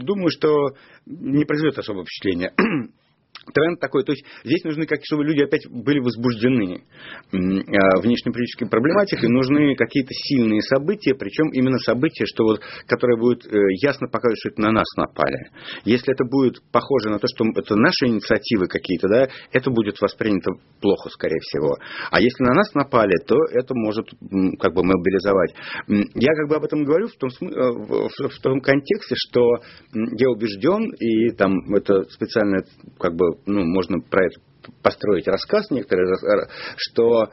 Думаю, 0.00 0.30
что 0.30 0.74
не 1.06 1.44
произведет 1.44 1.78
особого 1.78 2.04
впечатления 2.04 2.52
тренд 3.52 3.80
такой. 3.80 4.04
То 4.04 4.12
есть 4.12 4.24
здесь 4.44 4.64
нужны, 4.64 4.86
как, 4.86 5.00
чтобы 5.04 5.24
люди 5.24 5.42
опять 5.42 5.66
были 5.70 6.00
возбуждены 6.00 6.84
а, 7.32 8.00
внешнеполитической 8.00 8.68
проблематикой, 8.68 9.28
нужны 9.28 9.74
какие-то 9.76 10.10
сильные 10.12 10.62
события, 10.62 11.14
причем 11.14 11.50
именно 11.52 11.78
события, 11.78 12.24
что 12.26 12.44
вот, 12.44 12.60
которые 12.86 13.18
будут 13.18 13.46
э, 13.46 13.58
ясно 13.82 14.08
показывать, 14.08 14.38
что 14.40 14.48
это 14.50 14.62
на 14.62 14.72
нас 14.72 14.86
напали. 14.96 15.50
Если 15.84 16.12
это 16.12 16.24
будет 16.24 16.62
похоже 16.72 17.10
на 17.10 17.18
то, 17.18 17.26
что 17.26 17.44
это 17.56 17.76
наши 17.76 18.06
инициативы 18.06 18.66
какие-то, 18.66 19.08
да, 19.08 19.28
это 19.52 19.70
будет 19.70 20.00
воспринято 20.00 20.52
плохо, 20.80 21.08
скорее 21.10 21.40
всего. 21.40 21.76
А 22.10 22.20
если 22.20 22.44
на 22.44 22.54
нас 22.54 22.72
напали, 22.74 23.16
то 23.26 23.36
это 23.52 23.74
может 23.74 24.06
как 24.58 24.74
бы 24.74 24.84
мобилизовать. 24.84 25.54
Я 26.14 26.34
как 26.34 26.48
бы 26.48 26.56
об 26.56 26.64
этом 26.64 26.84
говорю 26.84 27.08
в 27.08 27.16
том, 27.16 27.30
э, 27.40 28.28
в 28.28 28.40
том 28.42 28.60
контексте, 28.60 29.14
что 29.16 29.40
я 29.92 30.30
убежден, 30.30 30.90
и 30.98 31.30
там 31.30 31.52
это 31.74 32.02
специально 32.10 32.62
как 32.98 33.14
бы 33.14 33.37
ну, 33.46 33.64
можно 33.64 34.00
про 34.00 34.26
это 34.26 34.40
построить 34.82 35.26
рассказ 35.28 35.70
некоторый, 35.70 36.06
что 36.76 37.24
э, 37.24 37.28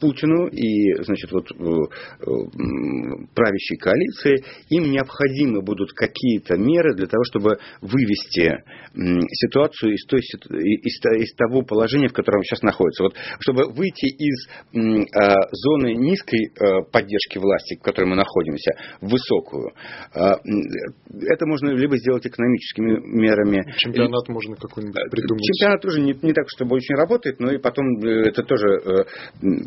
Путину 0.00 0.48
и 0.48 1.02
значит, 1.02 1.32
вот, 1.32 1.50
э, 1.50 1.54
э, 1.54 2.24
правящей 3.34 3.78
коалиции 3.78 4.44
им 4.70 4.90
необходимы 4.90 5.62
будут 5.62 5.92
какие-то 5.92 6.56
меры 6.56 6.94
для 6.94 7.06
того, 7.06 7.24
чтобы 7.24 7.58
вывести 7.80 8.62
ситуацию 8.94 9.94
из, 9.94 10.06
той, 10.06 10.20
из, 10.20 11.22
из 11.22 11.34
того 11.34 11.62
положения, 11.62 12.08
в 12.08 12.12
котором 12.12 12.42
сейчас 12.42 12.62
находится. 12.62 13.04
Вот, 13.04 13.14
чтобы 13.40 13.72
выйти 13.72 14.06
из 14.06 14.48
зоны 14.72 15.94
низкой 15.94 16.50
поддержки 16.92 17.38
власти, 17.38 17.76
в 17.76 17.82
которой 17.82 18.06
мы 18.06 18.16
находимся, 18.16 18.72
в 19.00 19.14
высокую. 19.14 19.72
Это 20.12 21.46
можно 21.46 21.70
либо 21.70 21.96
сделать 21.96 22.26
экономическими 22.26 23.00
мерами. 23.04 23.64
Чемпионат 23.78 24.28
можно 24.28 24.56
какой-нибудь 24.56 24.94
придумать. 25.10 25.42
Чемпионат 25.44 25.80
тоже 25.82 26.00
не, 26.00 26.13
не 26.22 26.32
так, 26.32 26.46
чтобы 26.48 26.76
очень 26.76 26.94
работает, 26.94 27.40
но 27.40 27.52
и 27.52 27.58
потом 27.58 27.86
э, 28.04 28.28
это 28.28 28.42
тоже 28.42 28.66
э, 28.66 29.04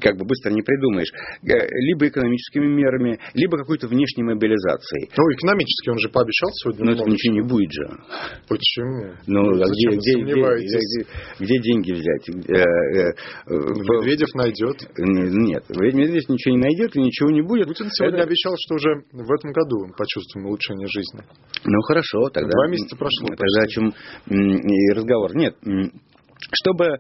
как 0.01 0.17
бы 0.17 0.25
быстро 0.25 0.51
не 0.51 0.62
придумаешь. 0.62 1.12
Э, 1.43 1.67
либо 1.88 2.07
экономическими 2.07 2.67
мерами, 2.67 3.19
либо 3.33 3.57
какой-то 3.57 3.88
внешней 3.88 4.23
мобилизацией. 4.23 5.10
Ну, 5.15 5.23
экономически 5.33 5.89
он 5.89 5.99
же 5.99 6.10
пообещал 6.10 6.49
сегодня. 6.53 6.86
Но 6.86 6.91
это 6.93 7.03
ничего 7.10 7.33
не 7.33 7.41
будет 7.41 7.71
же. 7.71 7.88
Почему? 8.47 9.13
Ну, 9.27 9.62
а 9.62 9.67
где, 9.69 9.89
где, 9.97 10.13
где, 10.21 10.33
где, 10.33 10.79
где 11.39 11.60
деньги 11.60 11.91
взять? 11.93 12.27
Медведев 13.47 14.33
найдет. 14.36 14.77
Нет, 14.97 15.63
Медведев 15.69 16.29
ничего 16.29 16.55
не 16.55 16.62
найдет 16.62 16.95
и 16.95 17.01
ничего 17.01 17.29
не 17.31 17.41
будет. 17.41 17.67
Путин 17.67 17.89
сегодня 17.91 18.19
это... 18.19 18.27
обещал, 18.27 18.53
что 18.57 18.75
уже 18.75 19.03
в 19.12 19.31
этом 19.31 19.51
году 19.51 19.88
мы 19.88 19.93
почувствуем 19.93 20.47
улучшение 20.47 20.88
жизни. 20.88 21.21
Ну, 21.65 21.81
хорошо, 21.81 22.29
тогда... 22.29 22.49
Два 22.49 22.67
месяца 22.69 22.95
прошло. 22.95 23.27
Тогда 23.27 23.62
о 23.62 23.67
чем 23.67 23.93
и 24.29 24.93
разговор. 24.93 25.36
Нет, 25.36 25.55
чтобы 26.52 27.00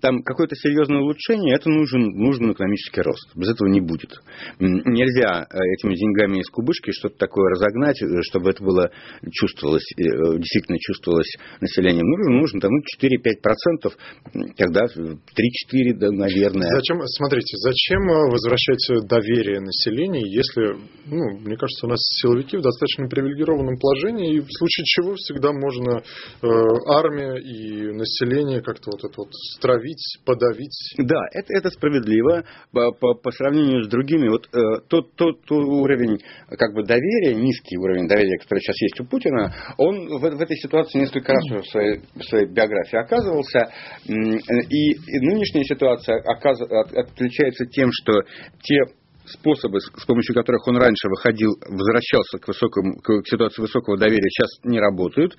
там 0.00 0.22
какое-то 0.22 0.54
серьезное 0.54 1.00
улучшение, 1.00 1.54
это 1.54 1.70
нужен, 1.70 2.02
нужен 2.12 2.52
экономический 2.52 3.00
рост. 3.00 3.34
Без 3.34 3.50
этого 3.50 3.68
не 3.68 3.80
будет. 3.80 4.10
Нельзя 4.58 5.46
э, 5.48 5.56
этими 5.78 5.94
деньгами 5.94 6.40
из 6.40 6.50
кубышки 6.50 6.90
что-то 6.90 7.16
такое 7.16 7.50
разогнать, 7.50 8.00
э, 8.02 8.06
чтобы 8.22 8.50
это 8.50 8.62
было 8.62 8.90
чувствовалось, 9.32 9.86
э, 9.96 10.02
действительно 10.36 10.78
чувствовалось 10.78 11.36
населением. 11.60 12.06
Нужно, 12.06 12.40
нужно 12.40 12.60
там, 12.60 12.70
ну, 12.70 12.80
4-5%, 13.00 14.54
тогда 14.56 14.84
3-4, 14.84 15.94
да, 15.96 16.10
наверное. 16.10 16.68
Зачем, 16.76 17.00
смотрите, 17.06 17.56
зачем 17.56 18.02
возвращать 18.30 19.08
доверие 19.08 19.60
населения, 19.60 20.22
если, 20.28 20.76
ну, 21.06 21.40
мне 21.40 21.56
кажется, 21.56 21.86
у 21.86 21.88
нас 21.88 22.00
силовики 22.20 22.56
в 22.58 22.62
достаточно 22.62 23.08
привилегированном 23.08 23.78
положении, 23.78 24.36
и 24.36 24.40
в 24.40 24.48
случае 24.50 24.84
чего 24.84 25.14
всегда 25.14 25.52
можно 25.52 26.02
э, 26.02 26.46
армия 26.88 27.40
и 27.40 27.92
население 27.92 28.60
как-то 28.60 28.90
вот 28.92 29.04
это 29.04 29.14
вот 29.16 29.30
стравить, 29.62 30.18
подавить. 30.24 30.94
Да, 30.98 31.20
это, 31.32 31.54
это 31.56 31.70
справедливо 31.70 32.44
по, 32.72 32.92
по, 32.92 33.14
по 33.14 33.30
сравнению 33.30 33.84
с 33.84 33.88
другими. 33.88 34.28
Вот 34.28 34.48
э, 34.52 34.80
тот, 34.88 35.14
тот, 35.14 35.44
тот 35.44 35.64
уровень 35.64 36.18
как 36.48 36.74
бы 36.74 36.82
доверия, 36.84 37.34
низкий 37.34 37.78
уровень 37.78 38.08
доверия, 38.08 38.38
который 38.38 38.58
сейчас 38.60 38.80
есть 38.82 39.00
у 39.00 39.04
Путина, 39.04 39.54
он 39.78 40.08
в, 40.08 40.20
в 40.20 40.40
этой 40.40 40.56
ситуации 40.56 40.98
несколько 40.98 41.32
раз 41.32 41.44
в 41.44 41.70
своей, 41.70 42.00
в 42.14 42.22
своей 42.24 42.46
биографии 42.46 42.96
оказывался. 42.96 43.70
И, 44.06 44.12
и 44.12 45.20
нынешняя 45.20 45.64
ситуация 45.64 46.16
оказ, 46.18 46.60
от, 46.60 46.92
отличается 46.92 47.66
тем, 47.66 47.90
что 47.92 48.22
те 48.62 48.78
способы, 49.24 49.80
с 49.80 50.04
помощью 50.04 50.34
которых 50.34 50.66
он 50.66 50.76
раньше 50.76 51.08
выходил, 51.08 51.52
возвращался 51.68 52.38
к, 52.38 52.48
высокому, 52.48 52.96
к 53.00 53.26
ситуации 53.26 53.62
высокого 53.62 53.96
доверия, 53.96 54.28
сейчас 54.28 54.48
не 54.64 54.80
работают. 54.80 55.36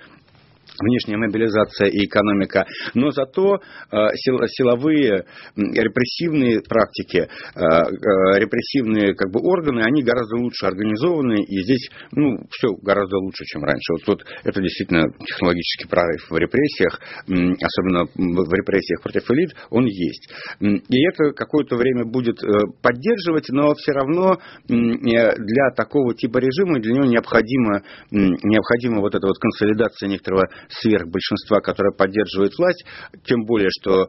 Внешняя 0.80 1.18
мобилизация 1.18 1.88
и 1.88 2.06
экономика, 2.06 2.66
но 2.94 3.12
зато 3.12 3.60
э, 3.92 3.98
силовые 4.16 5.26
репрессивные 5.56 6.62
практики, 6.62 7.28
э, 7.28 7.60
э, 7.60 8.40
репрессивные 8.40 9.14
как 9.16 9.32
бы 9.32 9.40
органы, 9.42 9.82
они 9.82 10.04
гораздо 10.04 10.38
лучше 10.38 10.66
организованы, 10.66 11.44
и 11.44 11.64
здесь 11.64 11.90
ну, 12.12 12.38
все 12.50 12.74
гораздо 12.82 13.18
лучше, 13.18 13.44
чем 13.46 13.64
раньше. 13.64 13.94
Вот 13.94 14.04
тут 14.06 14.26
это 14.44 14.62
действительно 14.62 15.12
технологический 15.26 15.88
прорыв 15.88 16.30
в 16.30 16.38
репрессиях, 16.38 17.00
особенно 17.28 18.06
в 18.06 18.54
репрессиях 18.54 19.02
против 19.02 19.30
элит, 19.32 19.52
он 19.70 19.86
есть. 19.86 20.30
И 20.60 21.08
это 21.08 21.34
какое-то 21.34 21.76
время 21.76 22.06
будет 22.06 22.40
поддерживать, 22.82 23.50
но 23.50 23.74
все 23.76 23.92
равно 23.92 24.38
для 24.68 25.72
такого 25.76 26.14
типа 26.16 26.38
режима 26.38 26.80
для 26.80 26.94
него 26.94 27.06
необходимо, 27.06 27.82
необходима 28.12 29.02
вот 29.02 29.16
эта 29.16 29.26
вот 29.28 29.38
консолидация 29.38 30.10
некоторого 30.10 30.48
сверхбольшинства, 30.70 31.60
которое 31.60 31.94
поддерживает 31.94 32.54
власть, 32.58 32.86
тем 33.26 33.46
более, 33.46 33.70
что 33.70 34.04
э, 34.04 34.08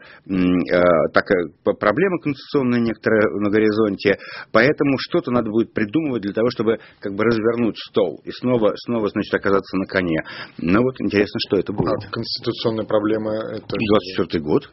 такая 1.13 1.49
проблема 1.63 2.19
конституционная 2.21 2.81
некоторая 2.81 3.29
на 3.41 3.51
горизонте, 3.51 4.19
поэтому 4.53 4.97
что-то 4.99 5.31
надо 5.31 5.51
будет 5.51 5.73
придумывать 5.73 6.23
для 6.23 6.33
того, 6.33 6.51
чтобы 6.51 6.79
как 7.01 7.15
бы 7.15 7.25
развернуть 7.25 7.77
стол 7.79 8.21
и 8.25 8.31
снова, 8.31 8.75
снова 8.77 9.09
значит, 9.09 9.35
оказаться 9.35 9.77
на 9.77 9.87
коне. 9.87 10.21
Но 10.59 10.81
вот 10.83 11.01
интересно, 11.01 11.39
что 11.47 11.57
это 11.59 11.73
будет. 11.73 11.93
А 11.93 12.11
конституционная 12.11 12.85
проблема 12.85 13.33
это... 13.33 13.77
24 14.17 14.43
год. 14.43 14.71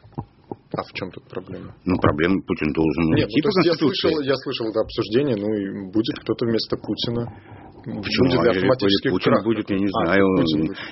А 0.74 0.82
в 0.82 0.92
чем 0.94 1.10
тут 1.10 1.24
проблема? 1.28 1.74
Ну, 1.84 1.96
проблема 2.00 2.40
Путин 2.46 2.72
должен 2.72 3.14
Нет, 3.14 3.28
ну, 3.28 3.42
по 3.42 3.66
я 3.66 3.74
слышал, 3.74 4.20
я 4.20 4.36
слышал 4.36 4.68
это 4.68 4.80
обсуждение, 4.80 5.36
ну 5.36 5.52
и 5.52 5.92
будет 5.92 6.18
кто-то 6.20 6.46
вместо 6.46 6.76
Путина. 6.76 7.28
Почему? 7.82 8.30
Будет 8.30 8.46
а 8.46 8.50
автоматических 8.50 9.10
Путин 9.10 9.32
крах. 9.32 9.44
будет, 9.44 9.70
я 9.70 9.78
не 9.78 9.86
а, 9.86 10.04
знаю. 10.04 10.26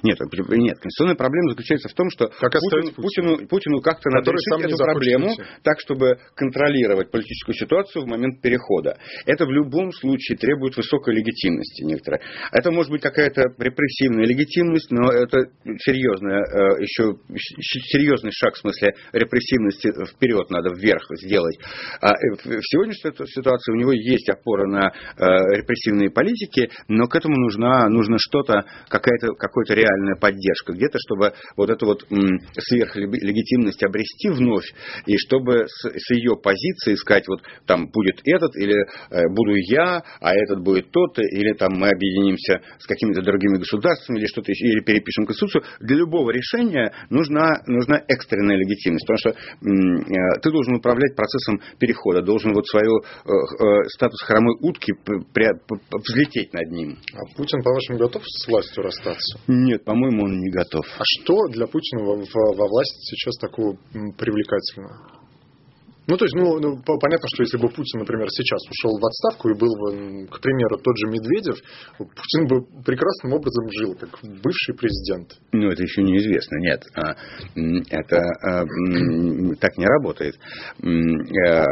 Нет, 0.03 0.19
нет, 0.21 0.79
конституционная 0.79 1.17
проблема 1.17 1.51
заключается 1.51 1.89
в 1.89 1.95
том, 1.95 2.11
что 2.11 2.29
как 2.29 2.53
Путин, 2.53 2.95
Путину, 2.95 3.47
Путину 3.47 3.81
как-то 3.81 4.11
надо 4.11 4.33
решить 4.33 4.65
эту 4.67 4.77
проблему 4.77 5.31
так, 5.63 5.79
чтобы 5.81 6.19
контролировать 6.35 7.11
политическую 7.11 7.55
ситуацию 7.55 8.05
в 8.05 8.09
момент 8.09 8.41
перехода. 8.41 8.99
Это 9.27 9.47
в 9.47 9.51
любом 9.51 9.93
случае 9.93 10.39
требует 10.39 10.77
высокой 10.77 11.15
легитимности 11.15 11.85
некоторой. 11.85 12.21
Это 12.53 12.71
может 12.71 12.91
быть 12.91 13.03
какая-то 13.03 13.43
репрессивная 13.59 14.27
легитимность, 14.27 14.91
но 14.91 15.11
это 15.11 15.51
серьезная, 15.85 16.43
э, 16.43 16.83
еще 16.83 17.17
серьезный 17.91 18.33
шаг 18.33 18.55
в 18.55 18.59
смысле 18.59 18.95
репрессивности 19.13 19.91
вперед 20.15 20.51
надо 20.51 20.71
вверх 20.75 21.05
сделать. 21.23 21.59
А 22.01 22.11
э, 22.11 22.35
в 22.45 22.63
сегодняшней 22.63 23.13
ситуации 23.27 23.73
у 23.73 23.77
него 23.77 23.93
есть 23.93 24.29
опора 24.29 24.67
на 24.67 24.89
э, 24.89 25.25
репрессивные 25.57 26.11
политики, 26.11 26.71
но 26.89 27.07
к 27.07 27.17
этому 27.17 27.37
нужна, 27.37 27.89
нужно 27.89 28.17
что-то, 28.19 28.65
какая-то, 28.89 29.35
какая-то 29.35 29.75
реальная 29.75 30.17
поддержка, 30.17 30.73
где-то, 30.73 30.99
чтобы 30.99 31.33
вот 31.57 31.71
эту 31.71 31.87
вот 31.87 32.07
сверхлегитимность 32.59 33.83
обрести 33.83 34.31
вновь, 34.31 34.67
и 35.07 35.17
чтобы 35.17 35.67
с, 35.67 35.89
с 35.89 36.11
ее 36.11 36.37
позиции 36.37 36.95
сказать, 36.95 37.27
вот 37.29 37.43
там 37.67 37.89
будет 37.91 38.21
этот, 38.25 38.57
или 38.57 38.75
э, 39.11 39.29
буду 39.35 39.55
я, 39.55 40.03
а 40.21 40.35
этот 40.35 40.63
будет 40.63 40.91
тот, 40.91 41.19
или 41.19 41.53
там 41.55 41.73
мы 41.75 41.89
объединимся 41.89 42.61
с 42.79 42.87
какими-то 42.87 43.23
другими 43.23 43.59
государствами, 43.59 44.19
или 44.19 44.27
что-то 44.27 44.53
или 44.53 44.81
перепишем 44.81 45.27
Конституцию. 45.27 45.65
Для 45.81 45.97
любого 45.97 46.31
решения 46.31 46.93
нужна, 47.11 47.63
нужна 47.67 48.03
экстренная 48.09 48.57
легитимность, 48.57 49.07
потому 49.07 49.19
что 49.19 49.31
э, 49.31 50.41
ты 50.43 50.51
должен 50.51 50.77
управлять 50.77 51.17
процессом 51.17 51.61
перехода, 51.79 52.23
должен 52.23 52.53
вот 52.53 52.67
свою 52.67 52.99
э, 53.01 53.03
э, 53.31 53.89
статус 53.89 54.21
хромой 54.23 54.57
утки 54.61 54.93
взлететь 55.91 56.53
над 56.53 56.70
ним. 56.71 56.99
А 57.15 57.37
Путин, 57.37 57.63
по-вашему, 57.63 57.99
готов 57.99 58.23
с 58.25 58.49
властью 58.49 58.83
расстаться? 58.83 59.41
Нет, 59.47 59.85
по-моему, 59.85 60.25
он 60.25 60.41
не 60.41 60.51
готов. 60.51 60.87
А 60.99 61.03
что 61.05 61.49
для 61.49 61.67
Путина 61.67 62.05
во, 62.05 62.15
во 62.15 62.67
власти 62.69 63.15
сейчас 63.15 63.37
такого 63.37 63.77
привлекательного? 64.17 65.21
Ну, 66.11 66.17
то 66.17 66.25
есть, 66.25 66.35
ну, 66.35 66.59
ну, 66.59 66.83
понятно, 66.83 67.29
что 67.33 67.45
если 67.45 67.57
бы 67.57 67.69
Путин, 67.69 68.01
например, 68.01 68.27
сейчас 68.31 68.59
ушел 68.67 68.99
в 68.99 69.07
отставку 69.07 69.49
и 69.49 69.55
был 69.55 69.71
бы, 69.79 70.27
к 70.27 70.41
примеру, 70.41 70.77
тот 70.83 70.97
же 70.99 71.07
Медведев, 71.07 71.55
Путин 71.99 72.49
бы 72.49 72.67
прекрасным 72.83 73.35
образом 73.35 73.71
жил, 73.79 73.95
как 73.95 74.19
бывший 74.43 74.75
президент. 74.75 75.39
Ну, 75.53 75.71
это 75.71 75.81
еще 75.81 76.03
неизвестно, 76.03 76.57
нет. 76.57 76.83
А, 76.97 77.15
это 77.95 78.19
а, 78.43 78.65
так 79.61 79.79
не 79.79 79.87
работает. 79.87 80.35
А, 80.35 81.65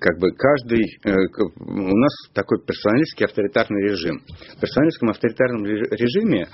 как 0.00 0.18
бы 0.18 0.32
каждый... 0.32 0.82
Э, 1.04 1.14
у 1.60 1.96
нас 1.96 2.12
такой 2.34 2.58
персоналистский 2.66 3.26
авторитарный 3.26 3.82
режим. 3.88 4.20
В 4.56 4.60
персоналистском 4.60 5.10
авторитарном 5.10 5.64
режиме 5.64 6.48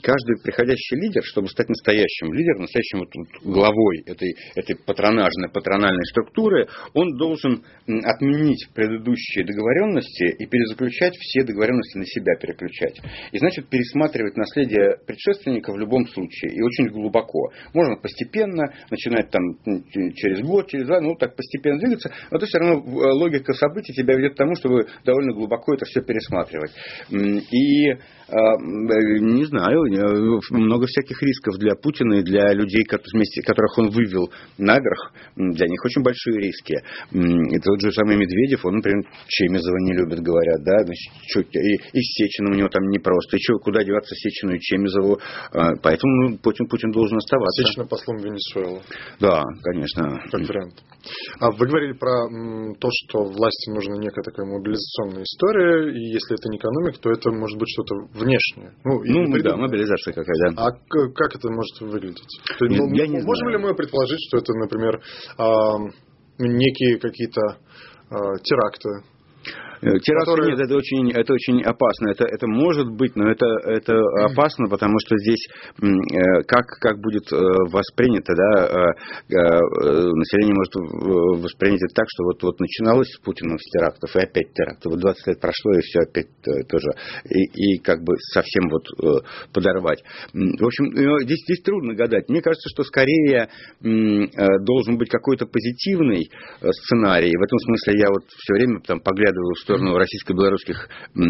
каждый 0.00 0.36
приходящий 0.44 0.96
лидер, 0.96 1.24
чтобы 1.24 1.48
стать 1.48 1.68
настоящим 1.68 2.32
лидером, 2.32 2.62
настоящим 2.62 3.00
вот 3.00 3.08
главой 3.42 4.02
этой, 4.06 4.36
этой 4.54 4.76
патронажной, 4.76 5.50
патрональной 5.50 6.04
структуры, 6.06 6.51
процедуры, 6.52 6.68
он 6.94 7.16
должен 7.16 7.64
отменить 7.86 8.68
предыдущие 8.74 9.44
договоренности 9.44 10.36
и 10.38 10.46
перезаключать 10.46 11.14
все 11.16 11.44
договоренности 11.44 11.98
на 11.98 12.06
себя 12.06 12.34
переключать. 12.40 13.00
И 13.32 13.38
значит 13.38 13.68
пересматривать 13.68 14.36
наследие 14.36 14.98
предшественника 15.06 15.72
в 15.72 15.78
любом 15.78 16.06
случае 16.08 16.54
и 16.54 16.62
очень 16.62 16.88
глубоко. 16.88 17.50
Можно 17.74 17.96
постепенно, 17.96 18.72
начинать 18.90 19.30
там 19.30 19.42
через 20.14 20.40
год, 20.40 20.68
через 20.68 20.86
два, 20.86 21.00
ну 21.00 21.14
так 21.16 21.34
постепенно 21.36 21.78
двигаться, 21.78 22.12
но 22.30 22.38
то 22.38 22.46
все 22.46 22.58
равно 22.58 22.80
э, 22.80 23.12
логика 23.12 23.52
событий 23.54 23.92
тебя 23.92 24.14
ведет 24.16 24.34
к 24.34 24.36
тому, 24.36 24.54
чтобы 24.54 24.86
довольно 25.04 25.32
глубоко 25.32 25.74
это 25.74 25.84
все 25.86 26.02
пересматривать. 26.02 26.72
И 27.10 27.98
не 28.32 29.44
знаю, 29.44 29.82
много 30.50 30.86
всяких 30.86 31.22
рисков 31.22 31.58
для 31.58 31.74
Путина 31.74 32.14
и 32.14 32.22
для 32.22 32.52
людей, 32.54 32.86
вместе, 33.12 33.42
которых 33.42 33.76
он 33.78 33.90
вывел 33.90 34.30
наверх, 34.58 35.12
для 35.36 35.66
них 35.66 35.84
очень 35.84 36.02
большие 36.02 36.40
риски. 36.40 36.76
И 37.12 37.58
тот 37.60 37.80
же 37.80 37.92
самый 37.92 38.16
Медведев, 38.16 38.64
он, 38.64 38.76
например, 38.76 39.04
Чемизова 39.28 39.76
не 39.80 39.92
любит, 39.92 40.20
говорят, 40.20 40.62
да, 40.64 40.84
значит, 40.84 41.12
что, 41.28 41.40
и, 41.40 41.74
и 41.92 42.00
с 42.00 42.14
Сечиным 42.14 42.52
у 42.52 42.56
него 42.56 42.68
там 42.68 42.88
непросто, 42.88 43.36
и 43.36 43.40
что, 43.40 43.58
куда 43.58 43.84
деваться 43.84 44.14
Сечину 44.14 44.54
и 44.54 44.60
Чемизову, 44.60 45.18
а, 45.52 45.72
поэтому 45.82 46.28
ну, 46.28 46.38
Путин, 46.38 46.66
Путин 46.68 46.90
должен 46.90 47.18
оставаться. 47.18 47.62
Сечина 47.64 47.86
послом 47.86 48.16
Венесуэлы. 48.18 48.80
Да, 49.20 49.42
конечно. 49.62 50.22
Как 50.30 50.40
вариант. 50.40 50.74
А 51.40 51.50
вы 51.50 51.66
говорили 51.66 51.92
про 51.92 52.28
то, 52.78 52.88
что 52.90 53.24
власти 53.24 53.70
нужна 53.70 53.96
некая 53.98 54.22
такая 54.22 54.46
мобилизационная 54.46 55.24
история, 55.24 55.92
и 55.92 56.12
если 56.12 56.34
это 56.34 56.48
не 56.48 56.58
экономика, 56.58 56.98
то 57.00 57.10
это 57.10 57.30
может 57.30 57.58
быть 57.58 57.68
что-то 57.70 57.96
внешнее. 58.22 58.72
Ну, 58.84 59.02
ну 59.04 59.42
да, 59.42 59.56
мобилизация 59.56 60.12
какая-то. 60.14 60.54
А 60.56 60.70
как 60.70 61.34
это 61.34 61.50
может 61.50 61.80
выглядеть? 61.80 62.40
Я, 62.60 62.68
я 62.68 63.06
не 63.06 63.22
можем 63.22 63.48
знаю. 63.48 63.58
ли 63.58 63.64
мы 63.64 63.74
предположить, 63.74 64.20
что 64.28 64.38
это, 64.38 64.52
например, 64.54 65.00
некие 66.38 66.98
какие-то 66.98 67.58
э, 68.10 68.16
теракты 68.42 68.88
Э, 69.82 69.98
террасы 69.98 70.30
которые... 70.30 70.52
нет, 70.52 70.60
это 70.60 70.76
очень, 70.76 71.10
это 71.10 71.32
очень 71.32 71.60
опасно. 71.62 72.10
Это, 72.10 72.24
это 72.24 72.46
может 72.46 72.88
быть, 72.88 73.16
но 73.16 73.28
это, 73.28 73.46
это 73.66 73.98
опасно, 74.30 74.68
потому 74.68 74.94
что 75.00 75.16
здесь 75.18 75.44
э, 75.82 76.42
как, 76.46 76.66
как 76.80 77.00
будет 77.00 77.26
э, 77.32 77.36
воспринято, 77.70 78.32
да, 78.34 78.92
население 79.28 80.54
может 80.54 81.42
воспринять 81.42 81.82
это 81.82 81.94
так, 81.94 82.06
что 82.08 82.24
вот, 82.24 82.42
вот 82.42 82.60
начиналось 82.60 83.08
с 83.08 83.18
Путиным 83.18 83.58
с 83.58 83.70
терактов, 83.70 84.14
и 84.14 84.20
опять 84.20 84.52
терактов. 84.54 84.92
Вот 84.92 85.00
20 85.00 85.26
лет 85.26 85.40
прошло, 85.40 85.72
и 85.72 85.80
все 85.80 86.00
опять 86.00 86.28
тоже. 86.68 86.90
И, 87.28 87.74
и 87.74 87.78
как 87.78 88.02
бы 88.02 88.14
совсем 88.32 88.68
вот 88.70 88.86
подорвать. 89.52 90.02
В 90.32 90.64
общем, 90.64 91.18
здесь, 91.24 91.42
здесь 91.44 91.62
трудно 91.62 91.94
гадать. 91.94 92.28
Мне 92.28 92.40
кажется, 92.40 92.68
что 92.68 92.84
скорее 92.84 93.48
должен 93.80 94.98
быть 94.98 95.08
какой-то 95.08 95.46
позитивный 95.46 96.30
сценарий. 96.60 97.32
В 97.36 97.42
этом 97.42 97.58
смысле 97.58 97.98
я 97.98 98.08
вот 98.10 98.24
все 98.28 98.54
время 98.54 98.80
там 98.80 99.00
поглядываю 99.00 99.54
в 99.54 99.60
сторону 99.60 99.71
сторону 99.72 99.96
российско-белорусских 99.96 100.88
э, 101.16 101.20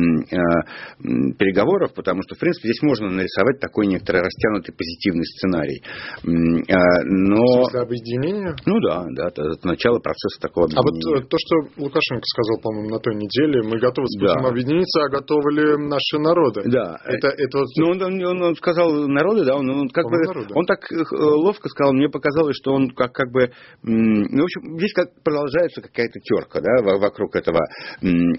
переговоров, 1.38 1.94
потому 1.94 2.22
что, 2.22 2.34
в 2.34 2.38
принципе, 2.38 2.68
здесь 2.68 2.82
можно 2.82 3.08
нарисовать 3.08 3.60
такой 3.60 3.86
некоторый 3.86 4.22
растянутый 4.22 4.74
позитивный 4.74 5.24
сценарий. 5.24 5.82
Э, 6.26 7.04
но... 7.06 7.62
Объединения? 7.78 8.54
Ну 8.66 8.80
да, 8.80 9.06
да, 9.14 9.28
это, 9.28 9.54
начало 9.62 9.98
процесса 9.98 10.40
такого 10.40 10.66
объединения. 10.66 10.82
А 10.82 11.20
вот 11.20 11.24
э, 11.24 11.28
то, 11.28 11.36
что 11.38 11.54
Лукашенко 11.82 12.26
сказал, 12.26 12.60
по-моему, 12.62 12.90
на 12.90 12.98
той 12.98 13.14
неделе, 13.14 13.62
мы 13.62 13.78
готовы 13.78 14.06
с 14.08 14.18
Путиным 14.18 14.42
да. 14.42 14.48
объединиться, 14.48 15.02
а 15.02 15.08
готовы 15.08 15.52
ли 15.52 15.64
наши 15.86 16.18
народы? 16.18 16.62
Да. 16.66 16.98
Это, 17.06 17.28
это 17.28 17.58
вот... 17.58 17.68
Ну, 17.78 17.86
он, 17.90 18.02
он, 18.02 18.42
он 18.42 18.54
сказал 18.56 18.90
народы, 19.08 19.44
да, 19.44 19.56
он, 19.56 19.68
он 19.70 19.88
как 19.88 20.04
бы, 20.06 20.18
народы. 20.26 20.52
он 20.54 20.66
так 20.66 20.80
ловко 20.90 21.68
сказал, 21.68 21.92
мне 21.92 22.08
показалось, 22.08 22.56
что 22.56 22.72
он 22.72 22.90
как, 22.90 23.12
как 23.12 23.30
бы, 23.30 23.50
ну, 23.82 24.42
в 24.42 24.44
общем, 24.44 24.78
здесь 24.78 24.92
как 24.92 25.08
продолжается 25.22 25.80
какая-то 25.80 26.18
терка, 26.20 26.60
да, 26.60 26.82
вокруг 26.82 27.36
этого 27.36 27.60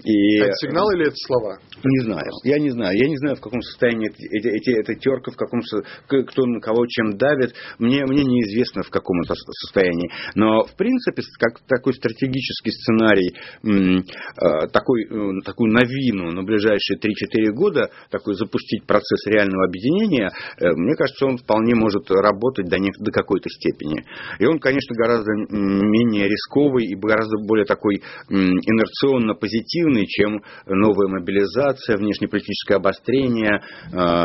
И... 0.02 0.38
Это 0.38 0.52
сигнал 0.60 0.90
или 0.90 1.06
это 1.06 1.16
слова? 1.26 1.58
Не 1.82 2.00
знаю. 2.00 2.30
Я 2.44 2.58
не 2.58 2.70
знаю. 2.70 2.96
Я 2.96 3.08
не 3.08 3.16
знаю, 3.18 3.36
в 3.36 3.40
каком 3.40 3.60
состоянии 3.60 4.08
эти, 4.08 4.48
эти, 4.48 4.70
эта 4.80 4.94
терка, 4.94 5.30
в 5.30 5.36
каком 5.36 5.60
кто 6.08 6.46
на 6.46 6.60
кого 6.60 6.86
чем 6.86 7.16
давит. 7.16 7.54
Мне, 7.78 8.04
мне 8.06 8.24
неизвестно, 8.24 8.82
в 8.82 8.90
каком 8.90 9.20
это 9.22 9.34
состоянии. 9.34 10.10
Но, 10.34 10.64
в 10.64 10.74
принципе, 10.76 11.22
как 11.38 11.60
такой 11.66 11.94
стратегический 11.94 12.70
сценарий, 12.70 13.34
э, 13.64 14.68
такой, 14.72 15.04
э, 15.04 15.42
такую 15.44 15.72
новину 15.72 16.32
на 16.32 16.42
ближайшие 16.42 16.98
3-4 16.98 17.52
года, 17.52 17.90
такой 18.10 18.34
запустить 18.34 18.86
процесс 18.86 19.26
реального 19.26 19.64
объединения, 19.66 20.30
э, 20.58 20.70
мне 20.74 20.94
кажется, 20.96 21.26
он 21.26 21.38
вполне 21.38 21.74
может 21.74 22.10
работать 22.10 22.66
до, 22.68 22.78
не, 22.78 22.92
до 22.98 23.10
какой-то 23.10 23.48
степени. 23.50 24.04
И 24.38 24.46
он, 24.46 24.58
конечно, 24.58 24.94
гораздо 24.96 25.32
менее 25.50 26.28
рисковый 26.28 26.86
и 26.86 26.94
гораздо 26.94 27.36
более 27.46 27.66
такой 27.66 28.02
инерционно 28.28 29.34
позитивный, 29.74 30.06
чем 30.06 30.42
новая 30.66 31.08
мобилизация, 31.08 31.96
внешнеполитическое 31.96 32.78
обострение, 32.78 33.60
а, 33.92 34.24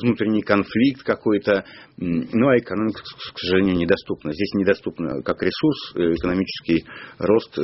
внутренний 0.00 0.42
конфликт 0.42 1.02
какой-то. 1.02 1.64
Ну, 1.98 2.48
а 2.48 2.58
экономика, 2.58 3.00
к 3.00 3.38
сожалению, 3.38 3.76
недоступна. 3.76 4.32
Здесь 4.32 4.52
недоступна 4.54 5.22
как 5.22 5.42
ресурс, 5.42 5.96
э, 5.96 6.12
экономический 6.12 6.84
рост, 7.18 7.54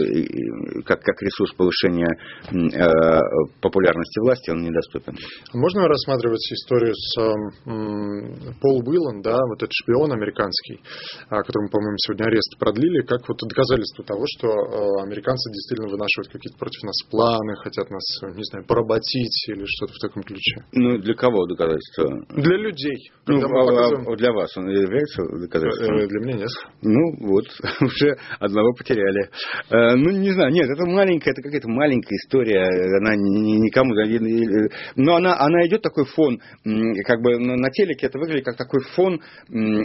как, 0.87 1.03
как 1.03 1.21
ресурс 1.21 1.53
повышения 1.53 2.09
э, 2.49 3.21
популярности 3.61 4.21
власти, 4.21 4.51
он 4.51 4.63
недоступен. 4.63 5.17
Можно 5.53 5.87
рассматривать 5.87 6.41
историю 6.51 6.95
с 6.95 7.15
Пол 8.63 8.83
Уиллан, 8.89 9.21
да, 9.21 9.37
вот 9.37 9.59
этот 9.59 9.73
шпион 9.73 10.13
американский, 10.13 10.81
которому, 11.29 11.69
по-моему, 11.69 11.97
сегодня 11.99 12.25
арест 12.25 12.57
продлили, 12.59 13.03
как 13.03 13.29
вот 13.29 13.37
доказательство 13.37 14.03
того, 14.05 14.25
что 14.39 14.49
э, 14.49 15.03
американцы 15.05 15.51
действительно 15.53 15.91
вынашивают 15.91 16.22
какие-то 16.31 16.59
против 16.59 16.83
нас 16.83 16.97
планы, 17.11 17.57
хотят 17.63 17.91
нас, 17.91 18.05
не 18.35 18.45
знаю, 18.45 18.67
поработить 18.67 19.49
или 19.49 19.65
что-то 19.67 19.93
в 19.95 19.99
таком 19.99 20.23
ключе. 20.23 20.65
Ну, 20.73 20.99
для 20.99 21.15
кого 21.15 21.47
доказательство? 21.47 22.25
Для 22.31 22.57
людей. 22.57 23.11
Ну, 23.27 23.39
а, 23.39 23.49
показываем... 23.49 24.09
а 24.09 24.17
для 24.17 24.33
вас 24.33 24.57
он 24.57 24.69
является 24.69 25.23
доказательством? 25.23 25.97
Э, 25.97 26.07
для 26.07 26.21
меня 26.21 26.39
нет. 26.39 26.51
Ну, 26.83 27.29
вот, 27.29 27.47
уже 27.81 28.17
одного 28.39 28.73
потеряли. 28.75 29.31
Э, 29.71 29.97
ну, 29.97 30.11
не 30.11 30.33
знаю, 30.33 30.53
нет, 30.53 30.69
это 30.69 30.87
маленькая, 30.87 31.33
это 31.33 31.43
какая-то 31.43 31.69
маленькая 31.69 32.17
история, 32.17 32.67
она 32.99 33.15
никому... 33.17 33.93
Но 34.97 35.17
она, 35.17 35.39
она 35.39 35.67
идет 35.67 35.83
такой 35.83 36.05
фон, 36.05 36.41
как 37.05 37.21
бы 37.23 37.39
на 37.39 37.71
телеке 37.71 38.07
это 38.07 38.19
выглядит 38.19 38.45
как 38.45 38.57
такой 38.57 38.81
фон, 38.95 39.21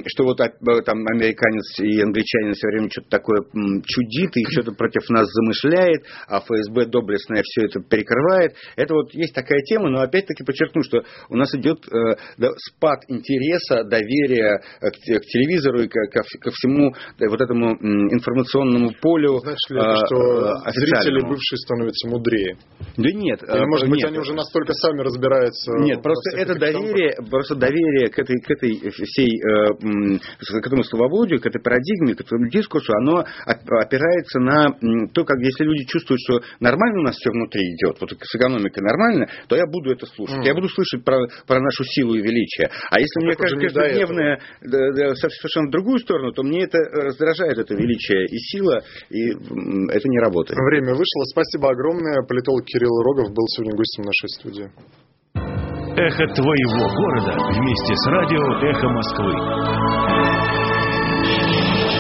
что 0.06 0.24
вот 0.24 0.38
там 0.38 1.06
американец 1.08 1.80
и 1.80 2.02
англичанин 2.02 2.54
все 2.54 2.68
время 2.68 2.90
что-то 2.90 3.10
такое 3.10 3.42
чудит 3.86 4.38
и 4.38 4.46
что-то 4.52 4.72
против 4.72 5.10
нас 5.10 5.28
замышляет, 5.32 6.04
а 6.28 6.42
ФСБ 6.42 6.86
доблестное 6.88 7.42
все 7.44 7.66
это 7.66 7.80
перекрывает. 7.80 8.54
Это 8.76 8.94
вот 8.94 9.14
есть 9.14 9.34
такая 9.34 9.62
тема, 9.62 9.90
но 9.90 10.02
опять-таки 10.02 10.44
подчеркну, 10.44 10.84
что 10.84 11.04
у 11.30 11.36
нас 11.36 11.54
идет 11.56 11.80
э, 11.88 12.16
спад 12.58 13.00
интереса, 13.08 13.84
доверия 13.84 14.62
к, 14.80 14.92
к 14.92 15.26
телевизору 15.26 15.82
и 15.82 15.88
ко, 15.88 16.00
ко, 16.12 16.52
всему 16.52 16.94
вот 17.20 17.42
этому 17.42 17.72
информационному 18.12 18.92
полю. 19.02 19.40
Значит 19.40 19.70
ли 19.70 19.80
это, 19.80 20.06
что 20.06 20.72
зрители 20.72 21.22
бывшие 21.22 21.58
становятся 21.58 22.10
мудрее? 22.10 22.58
Да 22.98 23.10
нет. 23.12 23.44
Или, 23.44 23.66
может 23.66 23.88
нет. 23.88 23.96
быть, 23.96 24.04
они 24.06 24.20
уже 24.20 24.34
настолько 24.34 24.74
сами 24.74 25.02
разбираются? 25.02 25.72
Нет, 25.80 26.02
просто 26.02 26.38
это 26.38 26.56
доверие, 26.56 27.16
просто 27.30 27.56
доверие 27.56 28.10
к 28.10 28.20
этой, 28.20 28.40
к 28.42 28.52
этой 28.52 28.92
всей, 28.92 29.32
э, 29.40 30.20
к 30.62 30.68
этому 30.68 30.84
словоблудию, 30.84 31.40
к 31.40 31.46
этой 31.46 31.62
парадигме, 31.62 32.16
к 32.16 32.22
этому 32.22 32.50
дискурсу, 32.50 32.92
оно 32.94 33.24
опирается 33.46 34.40
на 34.40 34.68
то, 35.14 35.24
как 35.24 35.38
если 35.40 35.64
люди 35.64 35.86
чувствуют, 35.86 36.17
что 36.18 36.42
нормально 36.60 37.00
у 37.00 37.04
нас 37.04 37.16
все 37.16 37.32
внутри 37.32 37.62
идет, 37.76 37.98
вот 38.00 38.12
с 38.12 38.36
экономикой 38.36 38.82
нормально, 38.82 39.28
то 39.48 39.56
я 39.56 39.66
буду 39.66 39.92
это 39.92 40.06
слушать. 40.06 40.38
Mm. 40.40 40.46
Я 40.46 40.54
буду 40.54 40.70
слышать 40.70 41.04
про, 41.04 41.28
про 41.46 41.60
нашу 41.60 41.84
силу 41.84 42.16
и 42.16 42.22
величие. 42.22 42.70
А 42.90 43.00
если 43.00 43.24
мне 43.24 43.36
кажется 43.36 43.68
каждодневное 43.68 44.40
да, 44.62 44.92
да, 44.94 45.16
совершенно 45.16 45.68
в 45.68 45.72
другую 45.72 46.00
сторону, 46.00 46.32
то 46.32 46.44
мне 46.44 46.64
это 46.64 46.78
раздражает, 46.78 47.58
это 47.58 47.74
величие 47.76 48.26
и 48.26 48.38
сила, 48.38 48.82
и 49.10 49.30
это 49.30 50.08
не 50.08 50.20
работает. 50.20 50.58
Время 50.58 50.94
вышло. 50.94 51.24
Спасибо 51.32 51.72
огромное. 51.72 52.24
Политолог 52.28 52.66
Кирилл 52.66 53.02
Рогов 53.04 53.34
был 53.34 53.46
сегодня 53.48 53.76
гостем 53.76 54.04
нашей 54.04 54.30
студии. 54.30 54.72
Эхо 55.98 56.28
твоего 56.36 56.96
города 56.96 57.34
вместе 57.60 57.96
с 57.96 58.08
радио 58.08 58.70
«Эхо 58.70 58.88
Москвы». 58.88 60.47